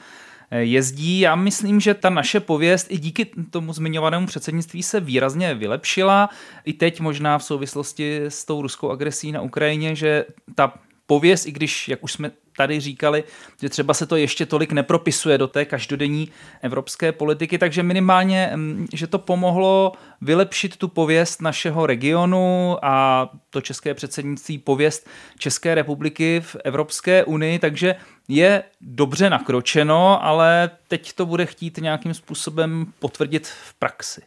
[0.50, 1.20] eh, jezdí.
[1.20, 6.28] Já myslím, že ta naše pověst i díky tomu zmiňovanému předsednictví se výrazně vylepšila.
[6.64, 10.24] I teď možná v souvislosti s tou ruskou agresí na Ukrajině, že
[10.54, 10.72] ta
[11.06, 13.24] pověst, i když, jak už jsme tady říkali,
[13.60, 16.28] že třeba se to ještě tolik nepropisuje do té každodenní
[16.62, 23.60] evropské politiky, takže minimálně, mm, že to pomohlo vylepšit tu pověst našeho regionu a to
[23.60, 27.94] české předsednictví pověst České republiky v Evropské unii, takže
[28.28, 34.22] je dobře nakročeno, ale teď to bude chtít nějakým způsobem potvrdit v praxi.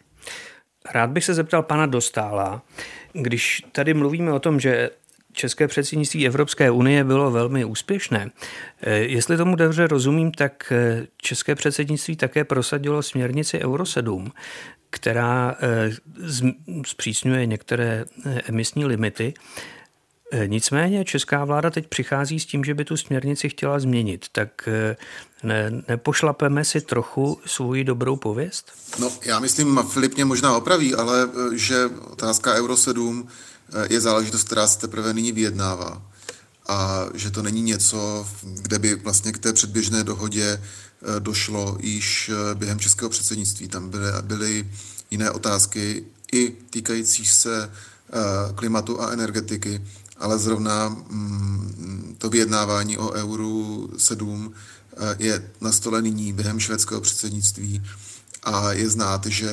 [0.92, 2.62] Rád bych se zeptal pana Dostála,
[3.14, 4.90] když tady mluvíme o tom, že
[5.34, 8.32] české předsednictví Evropské unie bylo velmi úspěšné.
[8.82, 14.32] Eh, jestli tomu dobře rozumím, tak eh, české předsednictví také prosadilo směrnici Euro 7,
[14.90, 15.92] která eh,
[16.86, 18.06] zpřísňuje některé
[18.46, 19.34] emisní limity.
[20.46, 24.26] Nicméně česká vláda teď přichází s tím, že by tu směrnici chtěla změnit.
[24.32, 24.70] Tak
[25.44, 28.72] ne, nepošlapeme si trochu svou dobrou pověst?
[29.00, 33.30] No, já myslím, Filip mě možná opraví, ale že otázka Euro 7
[33.90, 36.02] je záležitost, která se teprve nyní vyjednává.
[36.70, 42.30] A že to není něco, kde by vlastně k té předběžné dohodě eh, došlo již
[42.30, 43.68] eh, během českého předsednictví.
[43.68, 44.72] Tam byly, byly
[45.12, 49.82] jiné otázky i týkající se eh, klimatu a energetiky,
[50.18, 54.54] ale zrovna mm, to vyjednávání o euru 7
[55.20, 57.84] je na stole nyní během švédského předsednictví
[58.44, 59.52] a je znát, že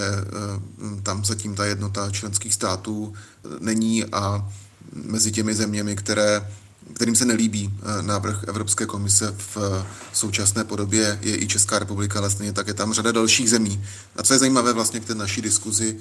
[1.03, 3.15] tam zatím ta jednota členských států
[3.61, 4.49] není a
[4.93, 6.49] mezi těmi zeměmi, které
[6.95, 12.53] kterým se nelíbí návrh Evropské komise v současné podobě, je i Česká republika, ale stejně
[12.53, 13.85] tak je tam řada dalších zemí.
[14.17, 15.99] A co je zajímavé vlastně k té naší diskuzi,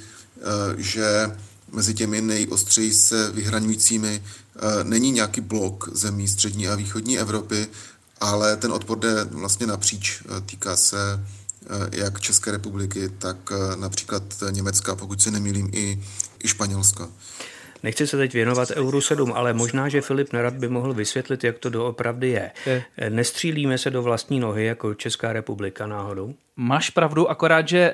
[0.78, 1.32] že
[1.72, 7.68] mezi těmi nejostřeji se vyhraňujícími eh, není nějaký blok zemí střední a východní Evropy,
[8.22, 10.24] ale ten odpor jde vlastně napříč.
[10.26, 11.45] Eh, týká se eh,
[11.92, 13.38] jak České republiky, tak
[13.80, 16.00] například Německa, pokud se nemýlím, i,
[16.44, 17.10] i Španělska.
[17.84, 21.60] Nechci se teď věnovat Euro 7, ale možná, že Filip Nerad by mohl vysvětlit, jak
[21.60, 22.52] to doopravdy je.
[22.66, 22.84] je.
[23.10, 26.34] Nestřílíme se do vlastní nohy jako Česká republika náhodou?
[26.58, 27.92] Máš pravdu, akorát, že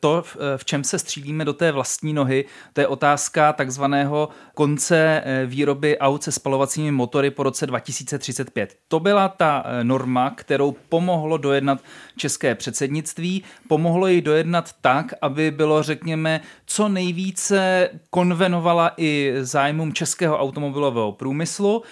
[0.00, 5.22] to, eh, v čem se střílíme do té vlastní nohy, to je otázka takzvaného konce
[5.24, 8.76] eh, výroby aut se spalovacími motory po roce 2035.
[8.88, 11.80] To byla ta norma, kterou pomohlo dojednat
[12.16, 13.44] české předsednictví.
[13.68, 21.82] Pomohlo ji dojednat tak, aby bylo, řekněme, co nejvíce konvenovala i zájmům českého automobilového průmyslu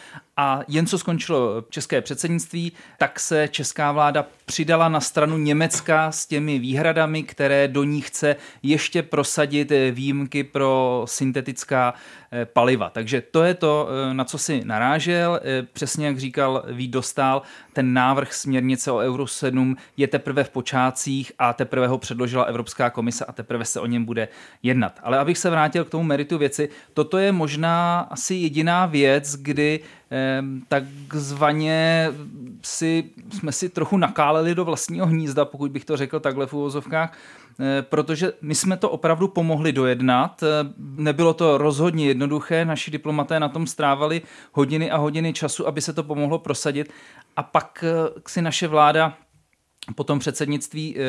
[0.41, 6.27] a jen co skončilo české předsednictví, tak se česká vláda přidala na stranu Německa s
[6.27, 11.95] těmi výhradami, které do ní chce ještě prosadit výjimky pro syntetická
[12.33, 12.91] eh, paliva.
[12.91, 15.41] Takže to je to, eh, na co si narážel.
[15.43, 20.51] Eh, přesně jak říkal Vít Dostál, ten návrh směrnice o Euro 7 je teprve v
[20.51, 24.29] počátcích a teprve ho předložila Evropská komise a teprve se o něm bude
[24.63, 25.01] jednat.
[25.03, 29.81] Ale abych se vrátil k tomu meritu věci, toto je možná asi jediná věc, kdy
[30.69, 32.09] takzvaně
[32.63, 37.19] si, jsme si trochu nakáleli do vlastního hnízda, pokud bych to řekl takhle v úvozovkách,
[37.61, 40.43] eh, protože my jsme to opravdu pomohli dojednat.
[40.43, 40.47] Eh,
[40.97, 45.93] nebylo to rozhodně jednoduché, naši diplomaté na tom strávali hodiny a hodiny času, aby se
[45.93, 46.93] to pomohlo prosadit.
[47.37, 49.15] A pak eh, si naše vláda
[49.95, 51.01] po tom předsednictví, eh,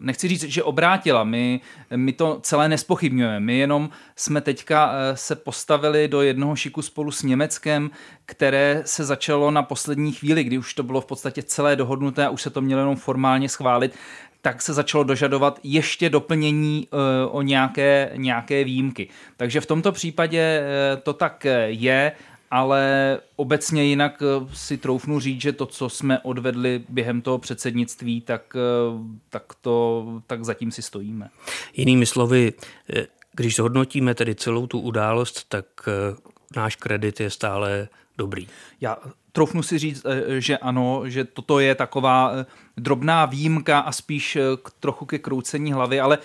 [0.00, 1.60] nechci říct, že obrátila, my,
[1.96, 7.10] my to celé nespochybňujeme, my jenom jsme teďka eh, se postavili do jednoho šiku spolu
[7.10, 7.90] s Německem,
[8.26, 12.30] které se začalo na poslední chvíli, kdy už to bylo v podstatě celé dohodnuté a
[12.30, 13.94] už se to mělo jenom formálně schválit,
[14.42, 19.08] tak se začalo dožadovat ještě doplnění eh, o nějaké, nějaké výjimky.
[19.36, 20.62] Takže v tomto případě
[21.02, 22.12] to tak je
[22.50, 28.20] ale obecně jinak eh, si troufnu říct, že to, co jsme odvedli během toho předsednictví,
[28.20, 31.28] tak, eh, tak, to, tak zatím si stojíme.
[31.74, 32.52] Jinými slovy,
[32.96, 35.66] eh, když zhodnotíme tedy celou tu událost, tak
[36.56, 38.48] náš kredit je stále dobrý.
[38.80, 38.96] Já
[39.32, 40.06] troufnu si říct,
[40.38, 42.32] že ano, že toto je taková
[42.76, 44.38] drobná výjimka a spíš
[44.80, 46.18] trochu ke kroucení hlavy, ale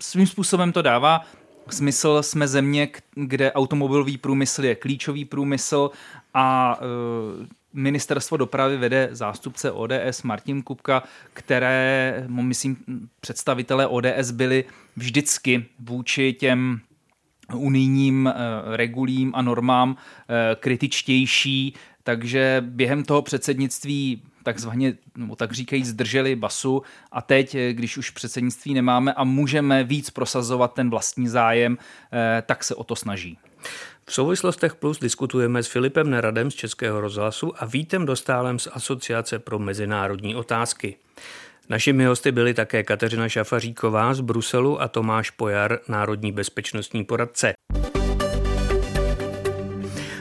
[0.00, 1.24] svým způsobem to dává
[1.72, 2.22] smysl.
[2.22, 5.90] Jsme země, kde automobilový průmysl je klíčový průmysl
[6.34, 11.02] a e, ministerstvo dopravy vede zástupce ODS Martin Kupka,
[11.32, 12.76] které, myslím,
[13.20, 14.64] představitelé ODS byli
[14.96, 16.80] vždycky vůči těm
[17.54, 18.32] unijním e,
[18.76, 26.82] regulím a normám e, kritičtější, takže během toho předsednictví takzvaně, no, tak říkají, zdrželi basu
[27.12, 32.42] a teď, eh, když už předsednictví nemáme a můžeme víc prosazovat ten vlastní zájem, eh,
[32.46, 33.38] tak se o to snaží.
[34.04, 39.38] V souvislostech plus diskutujeme s Filipem Neradem z Českého rozhlasu a Vítem Dostálem z Asociace
[39.38, 40.96] pro mezinárodní otázky.
[41.68, 47.52] Našimi hosty byli také Kateřina Šafaříková z Bruselu a Tomáš Pojar, národní bezpečnostní poradce.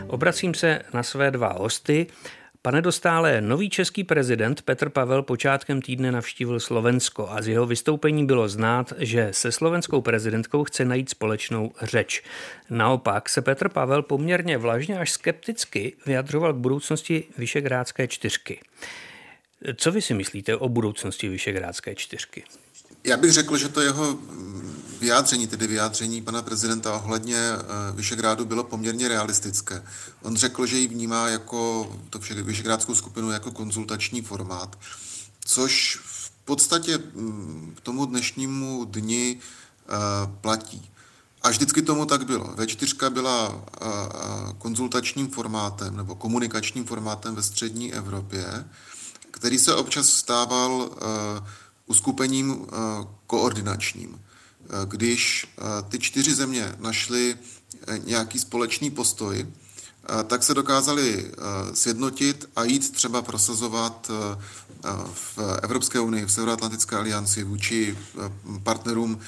[0.07, 2.07] Obracím se na své dva hosty.
[2.61, 8.25] Pane Dostále, nový český prezident Petr Pavel počátkem týdne navštívil Slovensko a z jeho vystoupení
[8.25, 12.23] bylo znát, že se slovenskou prezidentkou chce najít společnou řeč.
[12.69, 18.59] Naopak se Petr Pavel poměrně vlažně až skepticky vyjadřoval k budoucnosti Vyšegrádské čtyřky.
[19.75, 22.43] Co vy si myslíte o budoucnosti Vyšegrádské čtyřky?
[23.07, 24.19] Já bych řekl, že to jeho
[24.99, 29.83] vyjádření, tedy vyjádření pana prezidenta ohledně eh, Vyšegrádu bylo poměrně realistické.
[30.21, 34.79] On řekl, že ji vnímá jako to Vyšegrádskou skupinu jako konzultační formát,
[35.45, 39.91] což v podstatě mm, k tomu dnešnímu dni eh,
[40.41, 40.89] platí.
[41.41, 42.45] A vždycky tomu tak bylo.
[42.45, 43.85] V4 byla eh,
[44.57, 48.65] konzultačním formátem nebo komunikačním formátem ve střední Evropě,
[49.31, 50.89] který se občas stával
[51.87, 52.67] uskupením
[53.27, 54.19] koordinačním.
[54.69, 57.37] Eh, když eh, ty čtyři země našly
[57.87, 59.47] eh, nějaký společný postoj,
[60.27, 61.31] tak se dokázali
[61.73, 64.11] sjednotit a jít třeba prosazovat
[65.13, 67.97] v Evropské unii, v Severoatlantické alianci vůči
[68.63, 69.19] partnerům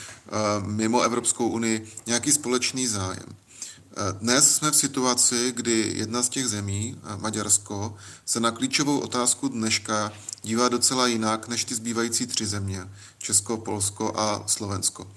[0.61, 3.25] mimo Evropskou unii nějaký společný zájem.
[4.19, 7.95] Dnes jsme v situaci, kdy jedna z těch zemí, Maďarsko,
[8.25, 10.11] se na klíčovou otázku dneška
[10.43, 15.11] dívá docela jinak než ty zbývající tři země, Česko, Polsko a Slovensko.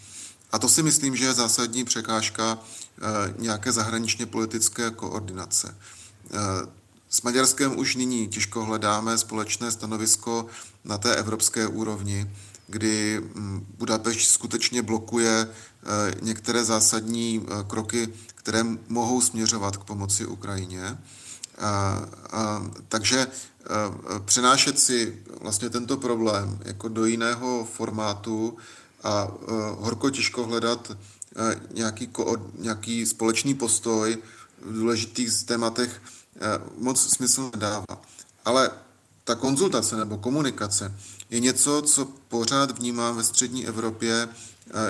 [0.53, 2.59] A to si myslím, že je zásadní překážka
[3.39, 5.76] nějaké zahraničně politické koordinace.
[7.11, 10.47] S Maďarskem už nyní těžko hledáme společné stanovisko
[10.85, 12.30] na té evropské úrovni,
[12.66, 18.09] kdy mm, Budapešť skutečně blokuje eh, některé zásadní eh, kroky,
[18.43, 20.99] které mohou směřovat k pomoci Ukrajině.
[21.59, 23.28] A, a, takže a,
[24.18, 28.57] přenášet si vlastně tento problém jako do jiného formátu
[29.03, 29.28] a, a
[29.78, 30.97] horko těžko hledat a,
[31.74, 34.18] nějaký, ko, nějaký společný postoj
[34.62, 36.03] v důležitých tématech
[36.78, 38.03] moc smysl nedává.
[38.45, 38.70] Ale
[39.24, 40.95] ta konzultace nebo komunikace
[41.30, 44.28] je něco, co pořád vnímám ve střední Evropě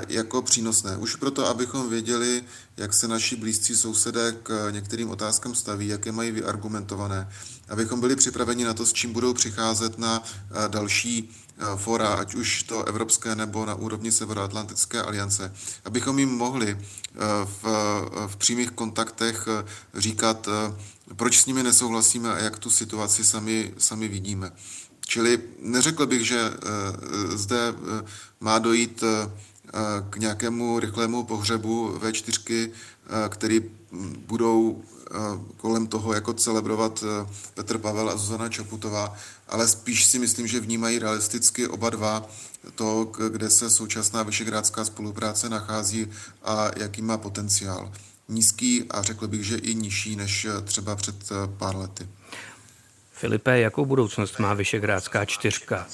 [0.08, 0.96] jako přínosné.
[0.96, 2.44] Už proto, abychom věděli,
[2.76, 7.28] jak se naši blízcí sousedé k některým otázkám staví, jak je mají vyargumentované,
[7.68, 10.22] abychom byli připraveni na to, s čím budou přicházet na
[10.68, 11.30] další
[11.76, 15.54] fora, ať už to evropské nebo na úrovni Severoatlantické aliance,
[15.84, 16.78] abychom jim mohli
[17.44, 17.64] v,
[18.26, 19.48] v přímých kontaktech
[19.94, 20.48] říkat,
[21.16, 24.52] proč s nimi nesouhlasíme a jak tu situaci sami, sami vidíme.
[25.06, 26.50] Čili neřekl bych, že
[27.34, 27.74] zde
[28.40, 29.04] má dojít
[30.10, 32.70] k nějakému rychlému pohřebu V4,
[33.28, 33.60] který
[34.26, 34.82] budou
[35.56, 37.04] kolem toho jako celebrovat
[37.54, 39.16] Petr Pavel a Zuzana Čaputová,
[39.48, 42.26] ale spíš si myslím, že vnímají realisticky oba dva
[42.74, 46.06] to, kde se současná vyšegrádská spolupráce nachází
[46.42, 47.92] a jaký má potenciál.
[48.28, 51.16] Nízký a řekl bych, že i nižší než třeba před
[51.58, 52.08] pár lety.
[53.12, 55.86] Filipe, jakou budoucnost má Vyšegrádská čtyřka?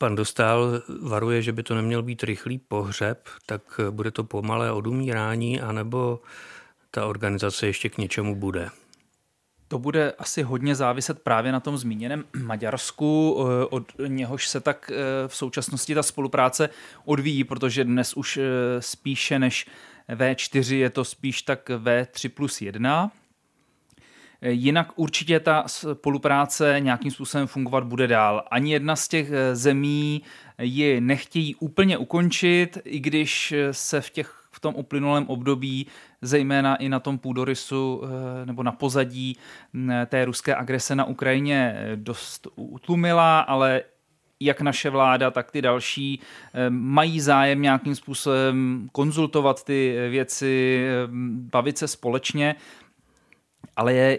[0.00, 4.72] Eh, pan Dostal varuje, že by to neměl být rychlý pohřeb, tak bude to pomalé
[4.72, 6.20] odumírání, anebo
[6.90, 8.70] ta organizace ještě k něčemu bude?
[9.68, 14.90] To bude asi hodně záviset právě na tom zmíněném Maďarsku, eh, od něhož se tak
[14.90, 16.68] eh, v současnosti ta spolupráce
[17.04, 18.38] odvíjí, protože dnes už
[18.78, 19.66] spíše než
[20.08, 23.12] V4 je to spíš tak V3 plus 1.
[24.42, 28.44] Jinak určitě ta spolupráce nějakým způsobem fungovat bude dál.
[28.50, 30.22] Ani jedna z těch eh, zemí
[30.58, 35.86] ji nechtějí úplně ukončit, i když se v těch v tom uplynulém období,
[36.22, 39.36] zejména i na tom půdorysu eh, nebo na pozadí
[40.06, 43.82] té ruské agrese na Ukrajině eh, dost utlumila, ale
[44.42, 46.20] jak naše vláda, tak ty další
[46.68, 50.84] mají zájem nějakým způsobem konzultovat ty věci,
[51.52, 52.56] bavit se společně
[53.76, 54.18] ale je,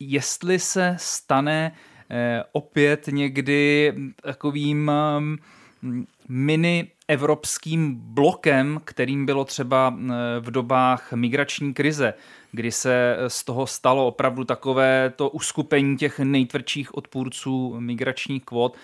[0.00, 1.72] jestli se stane
[2.10, 11.74] eh, opět někdy takovým mm, mini evropským blokem, kterým bylo třeba eh, v dobách migrační
[11.74, 12.14] krize,
[12.52, 18.76] kdy se z toho stalo opravdu takové to uskupení těch nejtvrdších odpůrců migračních kvot,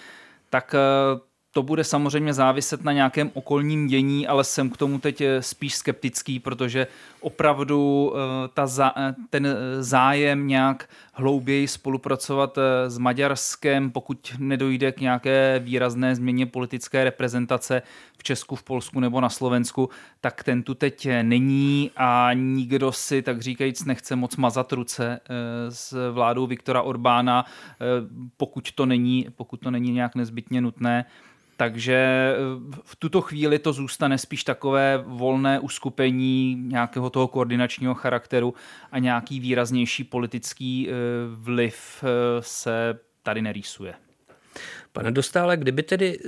[0.51, 1.28] tak eh,
[1.59, 5.75] to bude samozřejmě záviset na nějakém okolním dění, ale jsem k tomu teď eh, spíš
[5.75, 6.87] skeptický, protože
[7.21, 15.01] opravdu eh, ta zá, eh, ten zájem nějak hlouběji spolupracovat s Maďarskem, pokud nedojde k
[15.01, 17.83] nějaké výrazné změně politické reprezentace
[18.19, 19.91] v Česku, v Polsku nebo na Slovensku,
[20.21, 25.21] tak ten tu teď není a nikdo si, tak říkajíc, nechce moc mazat ruce
[25.69, 27.45] s vládou Viktora Orbána,
[28.37, 31.05] pokud to není, pokud to není nějak nezbytně nutné.
[31.59, 32.37] Takže eh,
[32.85, 38.55] v tuto chvíli to zůstane spíš takové volné uskupení nějakého toho koordinačního charakteru
[38.93, 40.93] a nějaký výraznější politický eh,
[41.35, 42.07] vliv eh,
[42.43, 43.95] se tady nerýsuje.
[44.93, 46.19] Pane Dostále, kdyby tedy,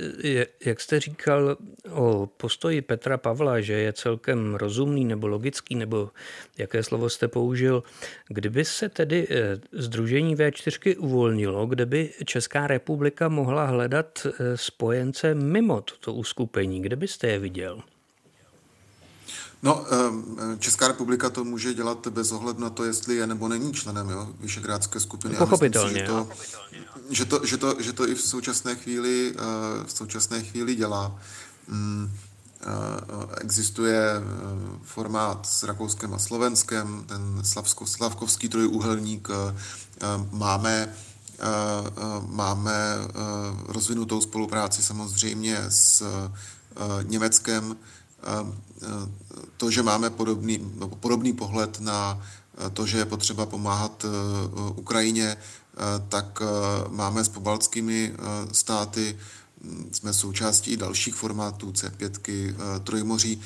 [0.65, 1.57] jak jste říkal
[1.91, 6.09] o postoji Petra Pavla, že je celkem rozumný nebo logický, nebo
[6.57, 7.83] jaké slovo jste použil,
[8.27, 9.27] kdyby se tedy
[9.71, 16.95] Združení eh, V4 uvolnilo, kdyby Česká republika mohla hledat eh, spojence mimo toto uskupení, kde
[16.95, 17.81] byste je viděl?
[19.63, 23.73] No, eh, Česká republika to může dělat bez ohledu na to, jestli je nebo není
[23.73, 25.35] členem jo, Vyšegrádské skupiny.
[25.35, 25.93] Pochopitelně.
[25.93, 26.27] Myslím
[27.09, 29.41] že, to, že, to, že, to, že to i v současné chvíli, eh,
[29.85, 31.15] v současné chvíli dělá.
[31.67, 32.11] Mm,
[32.61, 32.65] eh,
[33.41, 34.21] existuje
[34.83, 39.27] formát s Rakouskem a Slovenskem, ten slavsko, slavkovský trojúhelník.
[40.31, 40.93] Máme
[42.27, 42.97] máme
[43.67, 46.03] rozvinutou spolupráci samozřejmě s
[47.03, 47.75] Německem,
[49.57, 50.59] to, že máme podobný,
[50.99, 52.21] podobný pohled na
[52.73, 54.05] to, že je potřeba pomáhat
[54.75, 55.37] Ukrajině,
[56.09, 56.41] tak
[56.89, 58.13] máme s pobaltskými
[58.51, 59.17] státy,
[59.91, 63.41] jsme součástí dalších formátů C5, Trojmoří.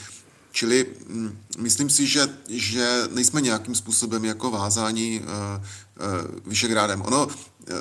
[0.52, 5.22] Čili hm, myslím si, že, že nejsme nějakým způsobem jako vázáni
[6.46, 7.02] Vyšegrádem.
[7.02, 7.28] Ono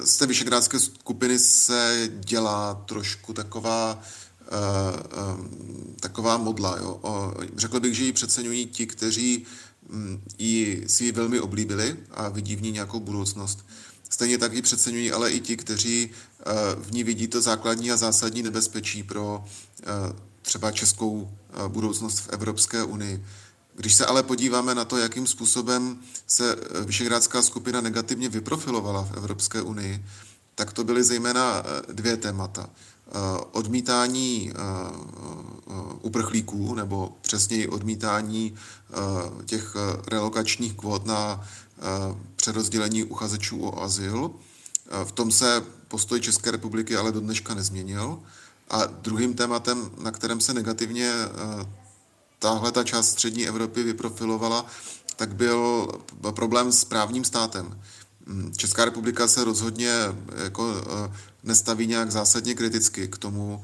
[0.05, 3.99] z té Vyšegrádské skupiny se dělá trošku taková
[6.01, 6.79] taková modla.
[6.81, 7.01] Jo.
[7.57, 9.45] Řekl bych, že ji přeceňují ti, kteří
[9.89, 13.65] hm, ji si ji velmi oblíbili a vidí v ní nějakou budoucnost.
[14.15, 17.97] Stejně tak ji přeceňují ale i ti, kteří eh, v ní vidí to základní a
[17.97, 19.45] zásadní nebezpečí pro
[19.83, 19.85] eh,
[20.43, 23.25] třeba českou eh, budoucnost v Evropské unii.
[23.75, 29.63] Když se ale podíváme na to, jakým způsobem se Vyšegrádská skupina negativně vyprofilovala v Evropské
[29.63, 30.05] unii,
[30.55, 32.71] tak to byly zejména dvě témata.
[33.53, 34.53] Odmítání
[36.01, 38.55] uprchlíků, nebo přesněji odmítání
[39.45, 39.77] těch
[40.09, 41.49] relokačních kvót na
[42.37, 44.31] přerozdělení uchazečů o azyl.
[45.05, 48.19] V tom se postoj České republiky ale do dneška nezměnil.
[48.71, 51.13] A druhým tématem, na kterém se negativně
[52.39, 54.67] tahle ta část střední Evropy vyprofilovala,
[55.17, 55.89] tak byl
[56.31, 57.81] problém s právním státem.
[58.27, 59.93] Hm, Česká republika se rozhodně
[60.45, 60.75] jako
[61.45, 63.63] nestaví nějak zásadně kriticky k tomu,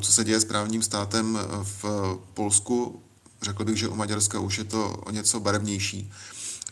[0.00, 1.84] co se děje s právním státem v
[2.34, 3.02] Polsku.
[3.42, 6.12] Řekl bych, že u Maďarska už je to o něco barevnější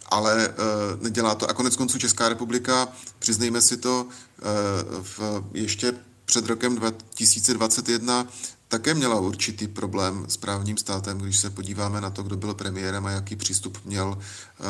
[0.09, 1.51] ale uh, nedělá to.
[1.51, 5.21] A konec konců Česká republika, přiznejme si to, uh, v,
[5.53, 5.93] ještě
[6.25, 8.27] před rokem 2021
[8.69, 13.07] také měla určitý problém s právním státem, když se podíváme na to, kdo byl premiérem
[13.07, 14.67] a jaký přístup měl, uh,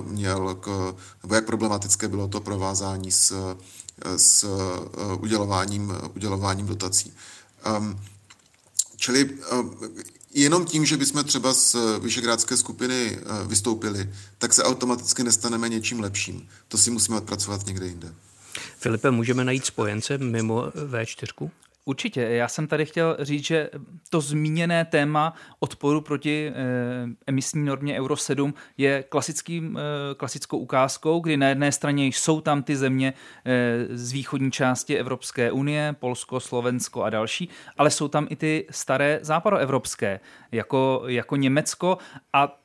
[0.00, 3.56] uh, měl k, nebo jak problematické bylo to provázání s,
[4.16, 7.12] s uh, udělováním, udělováním dotací.
[7.78, 8.00] Um,
[8.96, 9.74] čili uh,
[10.34, 16.00] jenom tím, že bychom třeba z Vyšegrádské skupiny eh, vystoupili, tak se automaticky nestaneme něčím
[16.00, 16.48] lepším.
[16.68, 18.14] To si musíme odpracovat někde jinde.
[18.78, 21.50] Filipe, můžeme najít spojence mimo V4?
[21.84, 22.20] Určitě.
[22.20, 23.70] Já jsem tady chtěl říct, že
[24.10, 26.54] to zmíněné téma odporu proti e,
[27.26, 32.62] emisní normě Euro 7 je klasickým, e, klasickou ukázkou, kdy na jedné straně jsou tam
[32.62, 33.14] ty země
[33.44, 38.66] e, z východní části Evropské unie, Polsko, Slovensko a další, ale jsou tam i ty
[38.70, 40.20] staré západoevropské,
[40.52, 41.98] jako, jako Německo
[42.32, 42.56] a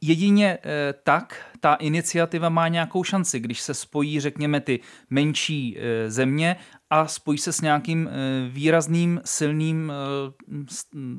[0.00, 0.58] Jedině
[1.02, 6.56] tak ta iniciativa má nějakou šanci, když se spojí, řekněme, ty menší země
[6.90, 10.64] a spojí se s nějakým eh, výrazným, silným eh,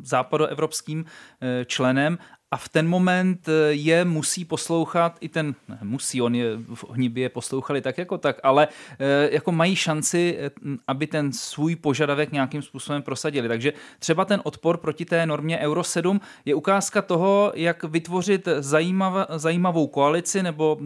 [0.01, 2.17] západoevropským eh, členem
[2.51, 7.22] a v ten moment je musí poslouchat i ten, ne, musí, on je, oni by
[7.22, 8.67] je poslouchali tak jako tak, ale
[9.32, 10.39] jako mají šanci,
[10.88, 13.47] aby ten svůj požadavek nějakým způsobem prosadili.
[13.47, 19.28] Takže třeba ten odpor proti té normě Euro 7 je ukázka toho, jak vytvořit zajímav,
[19.36, 20.78] zajímavou koalici nebo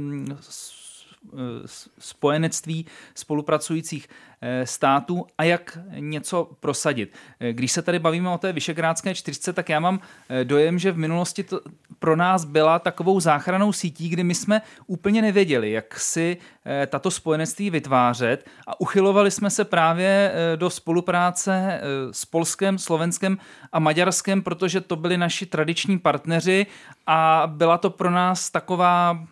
[2.00, 4.08] spojenectví spolupracujících
[4.46, 7.14] Eh, států a jak něco prosadit.
[7.40, 10.00] Eh, když se tady bavíme o té Vyšegrádské čtyřce, tak já mám
[10.30, 11.62] eh, dojem, že v minulosti to
[12.00, 16.38] pro nás byla takovou záchranou sítí, kdy my jsme úplně nevěděli, jak si
[16.88, 23.38] tato spojenectví vytvářet a uchylovali jsme se právě do spolupráce s Polskem, Slovenskem
[23.72, 26.66] a Maďarskem, protože to byli naši tradiční partneři
[27.08, 29.26] a byla to pro nás taková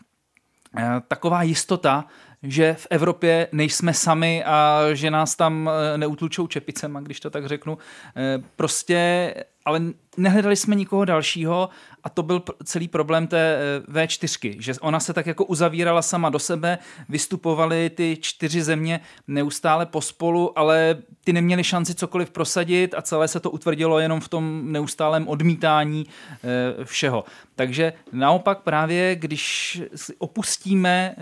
[1.07, 2.05] taková jistota,
[2.43, 7.45] že v Evropě nejsme sami a že nás tam eh, neutlučou čepicema, když to tak
[7.45, 7.77] řeknu.
[8.15, 9.33] Eh, prostě,
[9.65, 9.81] ale
[10.17, 11.69] nehledali jsme nikoho dalšího
[12.03, 16.29] a to byl celý problém té eh, V4, že ona se tak jako uzavírala sama
[16.29, 16.77] do sebe,
[17.09, 23.39] vystupovaly ty čtyři země neustále pospolu, ale ty neměly šanci cokoliv prosadit a celé se
[23.39, 26.05] to utvrdilo jenom v tom neustálém odmítání
[26.43, 27.23] eh, všeho.
[27.55, 29.81] Takže naopak právě, když
[30.17, 31.21] opustíme eh,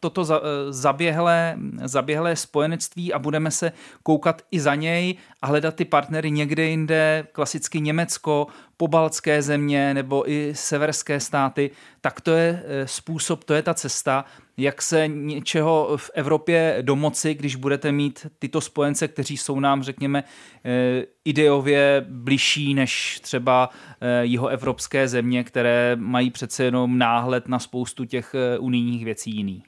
[0.00, 0.24] toto
[0.70, 6.64] zaběhlé, zaběhlé spojenectví a budeme se koukat i za něj a hledat ty partnery někde
[6.64, 8.46] jinde, klasicky Německo,
[8.76, 14.24] pobaltské země nebo i severské státy, tak to je eh, způsob, to je ta cesta,
[14.56, 20.24] jak se něčeho v Evropě domoci, když budete mít tyto spojence, kteří jsou nám, řekněme,
[20.64, 28.04] eh, ideově bližší než třeba eh, jihoevropské země, které mají přece jenom náhled na spoustu
[28.04, 29.62] těch unijních věcí jiný.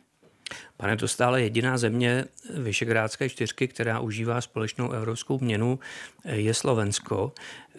[0.76, 2.24] Pane, to stále jediná země
[2.54, 5.78] Vyšegrádské čtyřky, která užívá společnou evropskou měnu,
[6.24, 7.32] je Slovensko.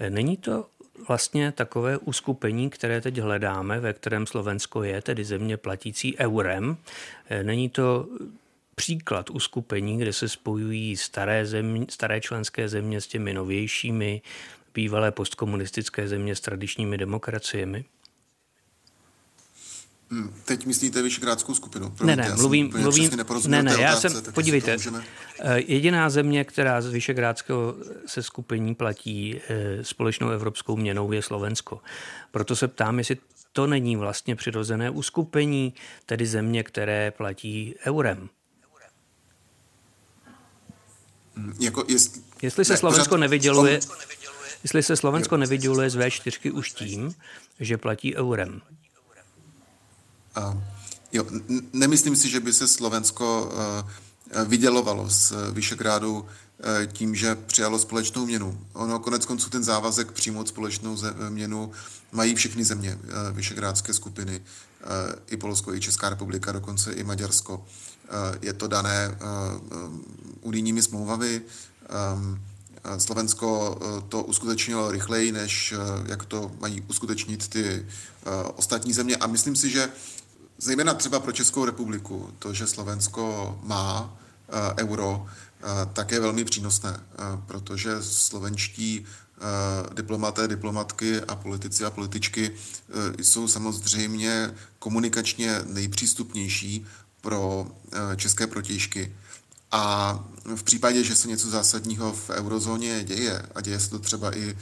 [0.09, 0.67] Není to
[1.07, 6.77] vlastně takové uskupení, které teď hledáme, ve kterém Slovensko je, tedy země platící eurem.
[7.29, 8.07] E, není to
[8.75, 14.21] příklad uskupení, kde se spojují staré, země, staré členské země s těmi novějšími,
[14.73, 17.85] bývalé postkomunistické země s tradičními demokraciemi?
[20.13, 21.89] Hmm, teď myslíte Vyšegrádskou skupinu?
[21.89, 23.11] Promiňte, ne, ne, mluvím, mluvím,
[23.47, 24.77] ne, ne, já jsem, otázce, podívejte,
[25.39, 31.81] eh, jediná země, která z Vyšegrádského se skupení platí e, společnou evropskou měnou je Slovensko.
[32.31, 33.17] Proto se ptám, jestli
[33.53, 35.73] to není vlastně přirozené uskupení,
[36.05, 38.29] tedy země, které platí eurem.
[41.35, 43.79] Hmm, jako jest, jestli se ne, Slovensko nevyděluje,
[44.63, 47.15] jestli se Slovensko nevyděluje z V4 už tím,
[47.59, 48.61] že platí eurem.
[51.11, 51.25] Jo,
[51.73, 53.51] nemyslím si, že by se Slovensko
[54.35, 56.25] uh, vydělovalo z Vyšegrádu uh,
[56.91, 58.59] tím, že přijalo společnou měnu.
[58.73, 60.97] Ono konec konců ten závazek přijmout společnou
[61.29, 61.71] měnu
[62.11, 62.99] mají všechny země
[63.31, 64.41] Vyšegrádské skupiny,
[65.27, 67.65] i Polsko, i Česká republika, dokonce i Maďarsko.
[68.41, 69.17] Je to dané
[70.41, 71.41] unijními smlouvami.
[72.97, 73.79] Slovensko
[74.09, 75.73] to uskutečnilo rychleji, než
[76.05, 77.85] jak to mají uskutečnit ty
[78.55, 79.15] ostatní země.
[79.15, 79.89] A myslím si, že
[80.57, 84.09] zejména třeba pro Českou republiku, to, že Slovensko má uh,
[84.77, 89.05] euro, uh, tak je velmi přínosné, uh, protože slovenští
[89.93, 92.51] diplomaté, diplomatky a politici a političky
[93.21, 96.85] jsou samozřejmě komunikačně nejpřístupnější
[97.21, 97.67] pro
[98.15, 99.15] české protějšky.
[99.71, 100.19] A
[100.55, 104.57] v případě, že se něco zásadního v eurozóně děje, a děje se to třeba i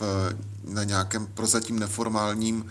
[0.00, 0.02] v,
[0.64, 2.70] na nějakém prozatím neformálním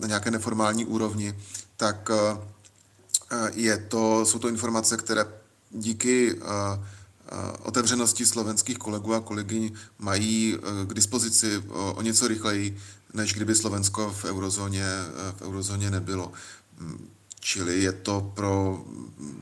[0.00, 1.34] na nějaké neformální úrovni,
[1.76, 5.24] tak eh, je to, jsou to informace, které
[5.70, 12.78] díky eh, eh, otevřenosti slovenských kolegů a kolegyň mají k dispozici o něco rychleji,
[13.14, 14.86] než kdyby Slovensko v eurozóně,
[15.38, 16.32] v eurozóně nebylo.
[16.78, 17.08] Mm,
[17.40, 18.84] čili je to pro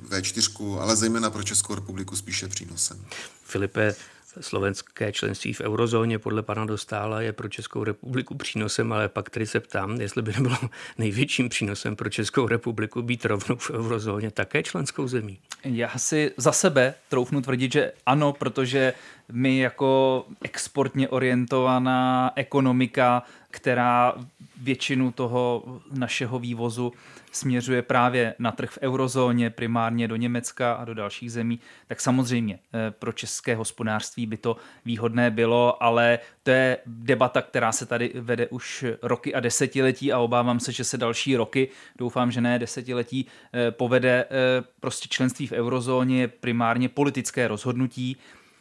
[0.08, 3.04] V4, ale zejména pro Českou republiku spíše přínosem.
[3.44, 3.94] Filipe,
[4.40, 9.46] slovenské členství v eurozóně podle pana Dostála je pro Českou republiku přínosem, ale pak tedy
[9.46, 10.56] se ptám, jestli by nebylo
[10.98, 15.38] největším přínosem pro Českou republiku být rovnou v eurozóně také členskou zemí.
[15.64, 18.92] Já si za sebe troufnu tvrdit, že ano, protože
[19.32, 24.14] my jako exportně orientovaná ekonomika, která
[24.62, 26.92] většinu toho našeho vývozu
[27.32, 32.58] směřuje právě na trh v eurozóně, primárně do Německa a do dalších zemí, tak samozřejmě
[32.58, 38.12] eh, pro české hospodářství by to výhodné bylo, ale to je debata, která se tady
[38.14, 41.68] vede už roky a desetiletí a obávám se, že se další roky,
[41.98, 48.16] doufám, že ne desetiletí, eh, povede eh, prostě členství v eurozóně primárně politické rozhodnutí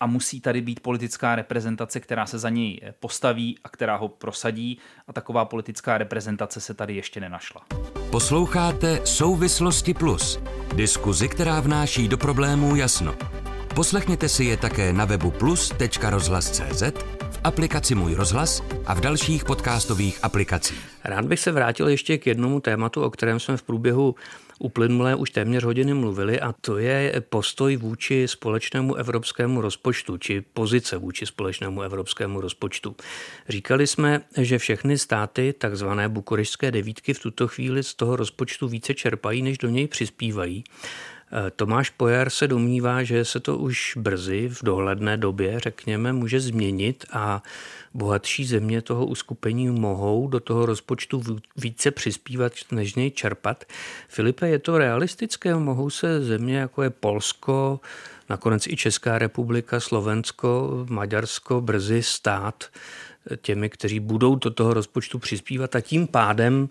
[0.06, 4.78] a musí tady být politická reprezentace, která se za něj postaví a která ho prosadí
[5.08, 7.62] a taková politická reprezentace se tady ještě nenašla.
[8.12, 10.40] Posloucháte Souvislosti Plus,
[10.76, 13.16] diskuzi, která vnáší do problémů jasno.
[13.76, 16.84] Poslechněte si je také na webu plus.rozhlas.cz,
[17.32, 20.90] v aplikaci Můj rozhlas a v dalších podcastových aplikacích.
[21.04, 24.16] Rád bych se vrátil ještě k jednomu tématu, o kterém jsme v průběhu
[24.60, 30.98] uplynulé už téměř hodiny mluvili a to je postoj vůči společnému evropskému rozpočtu, či pozice
[30.98, 32.96] vůči společnému evropskému rozpočtu.
[33.50, 38.94] Říkali jsme, že všechny státy, takzvané bukurešské devítky, v tuto chvíli z toho rozpočtu více
[38.94, 40.64] čerpají, než do něj přispívají.
[41.56, 47.06] Tomáš Pojar se domnívá, že se to už brzy v dohledné době, řekněme, může změnit
[47.12, 47.44] a
[47.96, 51.22] bohatší země toho uskupení mohou do toho rozpočtu
[51.58, 53.64] více přispívat, než něj čerpat.
[54.08, 55.56] Filipe, je to realistické?
[55.56, 57.80] Mohou se země, jako je Polsko,
[58.30, 62.64] nakonec i Česká republika, Slovensko, Maďarsko brzy stát
[63.42, 66.70] těmi, kteří budou do toho rozpočtu přispívat a tím pádem,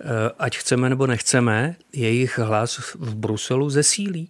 [0.00, 0.06] eh,
[0.38, 4.28] ať chceme nebo nechceme, jejich hlas v Bruselu zesílí?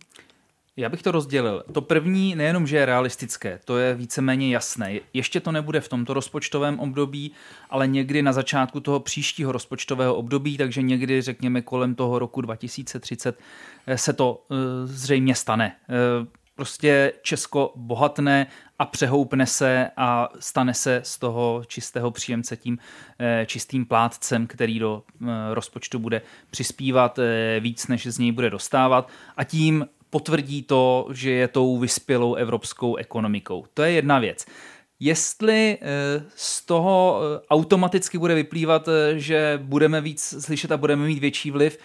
[0.77, 1.65] Já bych to rozdělil.
[1.73, 5.01] To první nejenom, že je realistické, to je víceméně jasné.
[5.13, 7.33] Ještě to nebude v tomto rozpočtovém období,
[7.71, 13.39] ale někdy na začátku toho příštího rozpočtového období, takže někdy, řekněme, kolem toho roku 2030
[13.87, 15.77] eh, se to uh, zřejmě stane.
[16.21, 18.47] Uh, prostě Česko bohatné
[18.79, 22.79] a přehoupne se a stane se z toho čistého příjemce tím
[23.47, 25.03] čistým plátcem, který do
[25.53, 27.19] rozpočtu bude přispívat
[27.61, 32.97] víc, než z něj bude dostávat a tím potvrdí to, že je tou vyspělou evropskou
[32.97, 33.65] ekonomikou.
[33.75, 34.47] To je jedna věc.
[35.01, 41.07] Jestli eh, z toho eh, automaticky bude vyplývat, eh, že budeme víc slyšet a budeme
[41.07, 41.79] mít větší vliv,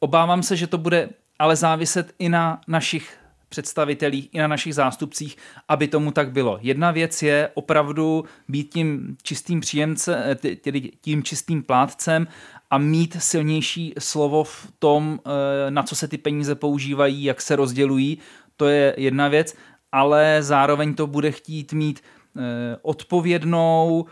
[0.00, 3.16] obávám se, že to bude ale záviset i na našich
[3.48, 5.36] představitelích, i na našich zástupcích,
[5.68, 6.58] aby tomu tak bylo.
[6.62, 12.26] Jedna věc je opravdu být tím čistým příjemcem, tedy tím čistým plátcem
[12.74, 17.56] a mít silnější slovo v tom, eh, na co se ty peníze používají, jak se
[17.56, 18.18] rozdělují,
[18.56, 19.54] to je jedna věc,
[19.92, 22.00] ale zároveň to bude chtít mít
[22.36, 22.40] eh,
[22.82, 24.06] odpovědnou,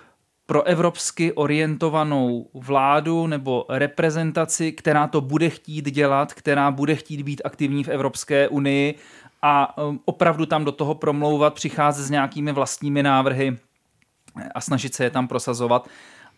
[0.46, 7.84] proevropsky orientovanou vládu nebo reprezentaci, která to bude chtít dělat, která bude chtít být aktivní
[7.84, 8.94] v Evropské unii
[9.42, 13.58] a um, opravdu tam do toho promlouvat, přicházet s nějakými vlastními návrhy
[14.54, 15.88] a snažit se je tam prosazovat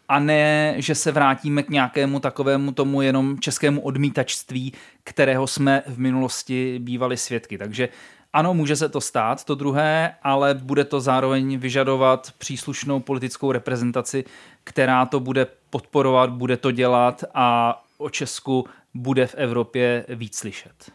[0.09, 4.73] a ne, že se vrátíme k nějakému takovému tomu jenom českému odmítačství,
[5.05, 7.59] kterého jsme v minulosti bývali svědky.
[7.59, 7.89] Takže
[8.33, 14.25] ano, může se to stát, to druhé, ale bude to zároveň vyžadovat příslušnou politickou reprezentaci,
[14.65, 20.93] která to bude podporovat, bude to dělat a o Česku bude v Evropě víc slyšet.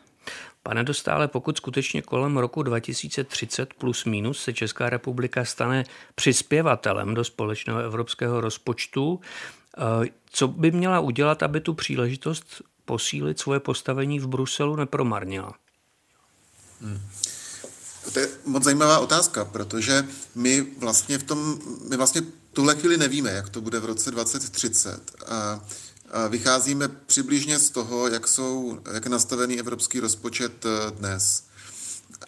[0.63, 5.83] Pane Dostále, pokud skutečně kolem roku 2030 plus minus se Česká republika stane
[6.15, 9.19] přispěvatelem do společného evropského rozpočtu,
[9.77, 15.53] eh, co by měla udělat, aby tu příležitost posílit svoje postavení v Bruselu nepromarnila?
[16.81, 17.01] Hmm.
[18.13, 20.05] To je moc zajímavá otázka, protože
[20.35, 22.21] my vlastně v tom, my vlastně
[22.53, 25.11] tuhle chvíli nevíme, jak to bude v roce 2030.
[25.27, 25.61] A
[26.29, 31.43] vycházíme přibližně z toho, jak, jsou, jak je nastavený evropský rozpočet eh, dnes.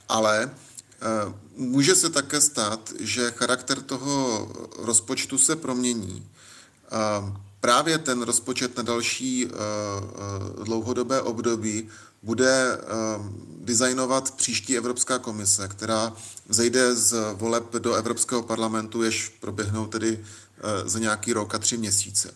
[0.09, 6.27] Ale eh, může se také stát, že charakter toho rozpočtu se promění.
[7.59, 11.89] Právě ten rozpočet na další eh, dlouhodobé období
[12.23, 12.77] bude
[13.57, 16.13] designovat příští Evropská komise, která
[16.49, 20.25] zejde z voleb do Evropského parlamentu, jež proběhnou tedy
[20.85, 22.33] za nějaký rok a tři měsíce.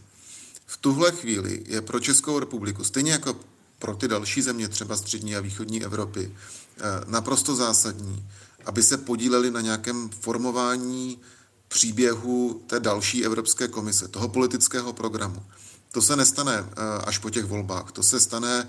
[0.66, 3.36] V tuhle chvíli je pro Českou republiku, stejně jako
[3.80, 6.32] pro ty další země, třeba střední a východní Evropy,
[6.78, 8.26] eh, naprosto zásadní,
[8.66, 11.20] aby se podíleli na nějakém formování
[11.68, 15.44] příběhu té další Evropské komise, toho politického programu.
[15.92, 16.68] To se nestane uh,
[17.06, 17.92] až po těch volbách.
[17.92, 18.68] To se stane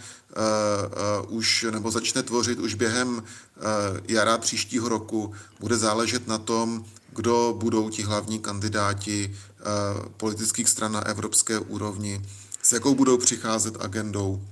[1.19, 3.23] uh, už, nebo začne tvořit už během
[4.09, 5.35] jara příštího roku.
[5.61, 6.85] Bude záležet na tom,
[7.17, 9.37] kdo budou ti hlavní kandidáti
[10.17, 12.23] politických stran na evropské úrovni,
[12.63, 14.43] s jakou budou přicházet agendou,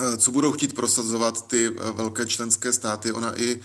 [0.00, 3.12] Eh, co budou chtít prosazovat ty eh, velké členské státy.
[3.12, 3.60] Ona i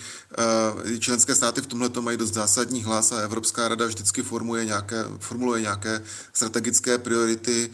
[0.94, 5.06] eh, členské státy v tomhle mají dost zásadní hlas a Evropská rada vždycky formuje nějaké,
[5.20, 6.02] formuluje nějaké
[6.34, 7.70] strategické priority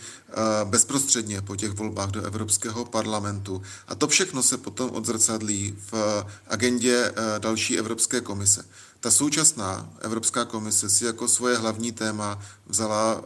[0.64, 3.62] bezprostředně po těch volbách do Evropského parlamentu.
[3.88, 8.66] A to všechno se potom odzrcadlí v agendě další Evropské komise.
[9.00, 13.24] Ta současná Evropská komise si jako svoje hlavní téma vzala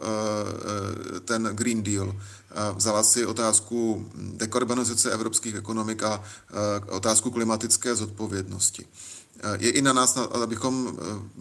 [1.25, 2.15] ten Green Deal,
[2.75, 6.23] Vzala si otázku dekarbonizace evropských ekonomik a
[6.89, 8.85] otázku klimatické zodpovědnosti.
[9.59, 10.97] Je i na nás, abychom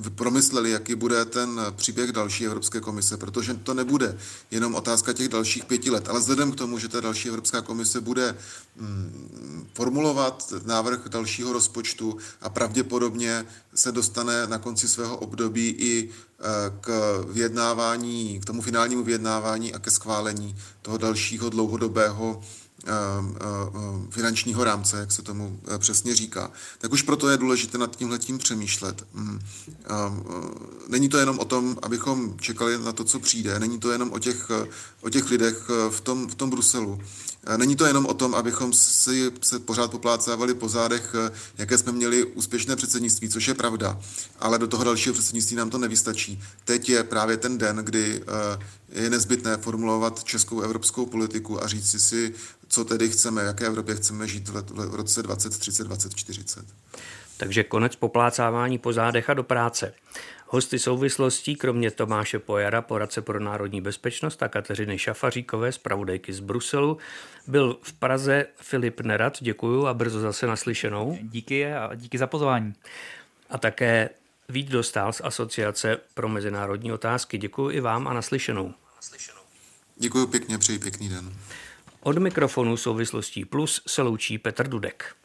[0.07, 4.19] eh, promysleli, jaký bude ten příběh další Evropské komise, protože to nebude
[4.51, 8.01] jenom otázka těch dalších pěti let, ale vzhledem k tomu, že ta další Evropská komise
[8.01, 8.37] bude
[8.77, 16.45] mm, formulovat návrh dalšího rozpočtu a pravděpodobně se dostane na konci svého období i eh,
[16.81, 22.41] k vyjednávání, k tomu finálnímu vyjednávání a ke schválení toho dalšího dlouhodobého
[24.11, 28.11] finančního rámce, jak se tomu eh, přesně říká, tak už proto je důležité nad tím
[28.11, 29.07] letím přemýšlet.
[29.15, 29.41] Mm.
[29.85, 33.93] Ehm, eh, není to jenom o tom, abychom čekali na to, co přijde, není to
[33.93, 34.69] jenom o těch, eh,
[35.01, 37.01] o těch lidech v tom, v tom Bruselu.
[37.57, 41.15] Není to jenom o tom, abychom si se pořád poplácávali po zádech,
[41.59, 44.01] jaké jsme měli úspěšné předsednictví, což je pravda,
[44.41, 46.43] ale do toho dalšího předsednictví nám to nevystačí.
[46.65, 48.25] Teď je právě ten den, kdy
[48.93, 52.35] je nezbytné formulovat českou evropskou politiku a říct si,
[52.73, 56.65] co tedy chceme, jaké Evropě chceme žít v roce 2030, 2040.
[57.37, 59.95] Takže konec poplácávání po zádech a do práce.
[60.47, 66.99] Hosty souvislostí, kromě Tomáše Pojara, poradce pro národní bezpečnost a Kateřiny Šafaříkové, zpravodajky z Bruselu,
[67.47, 69.37] byl v Praze Filip Nerad.
[69.41, 71.19] Děkuju a brzo zase naslyšenou.
[71.23, 72.75] Díky a díky za pozvání.
[73.51, 74.11] A také
[74.49, 77.39] Vít Dostal z Asociace pro mezinárodní otázky.
[77.39, 78.75] Děkuji i vám a naslyšenou.
[79.97, 81.33] Děkuji pěkně, přeji pěkný den.
[82.05, 85.22] Od mikrofonu souvislostí plus se loučí Petr Dudek.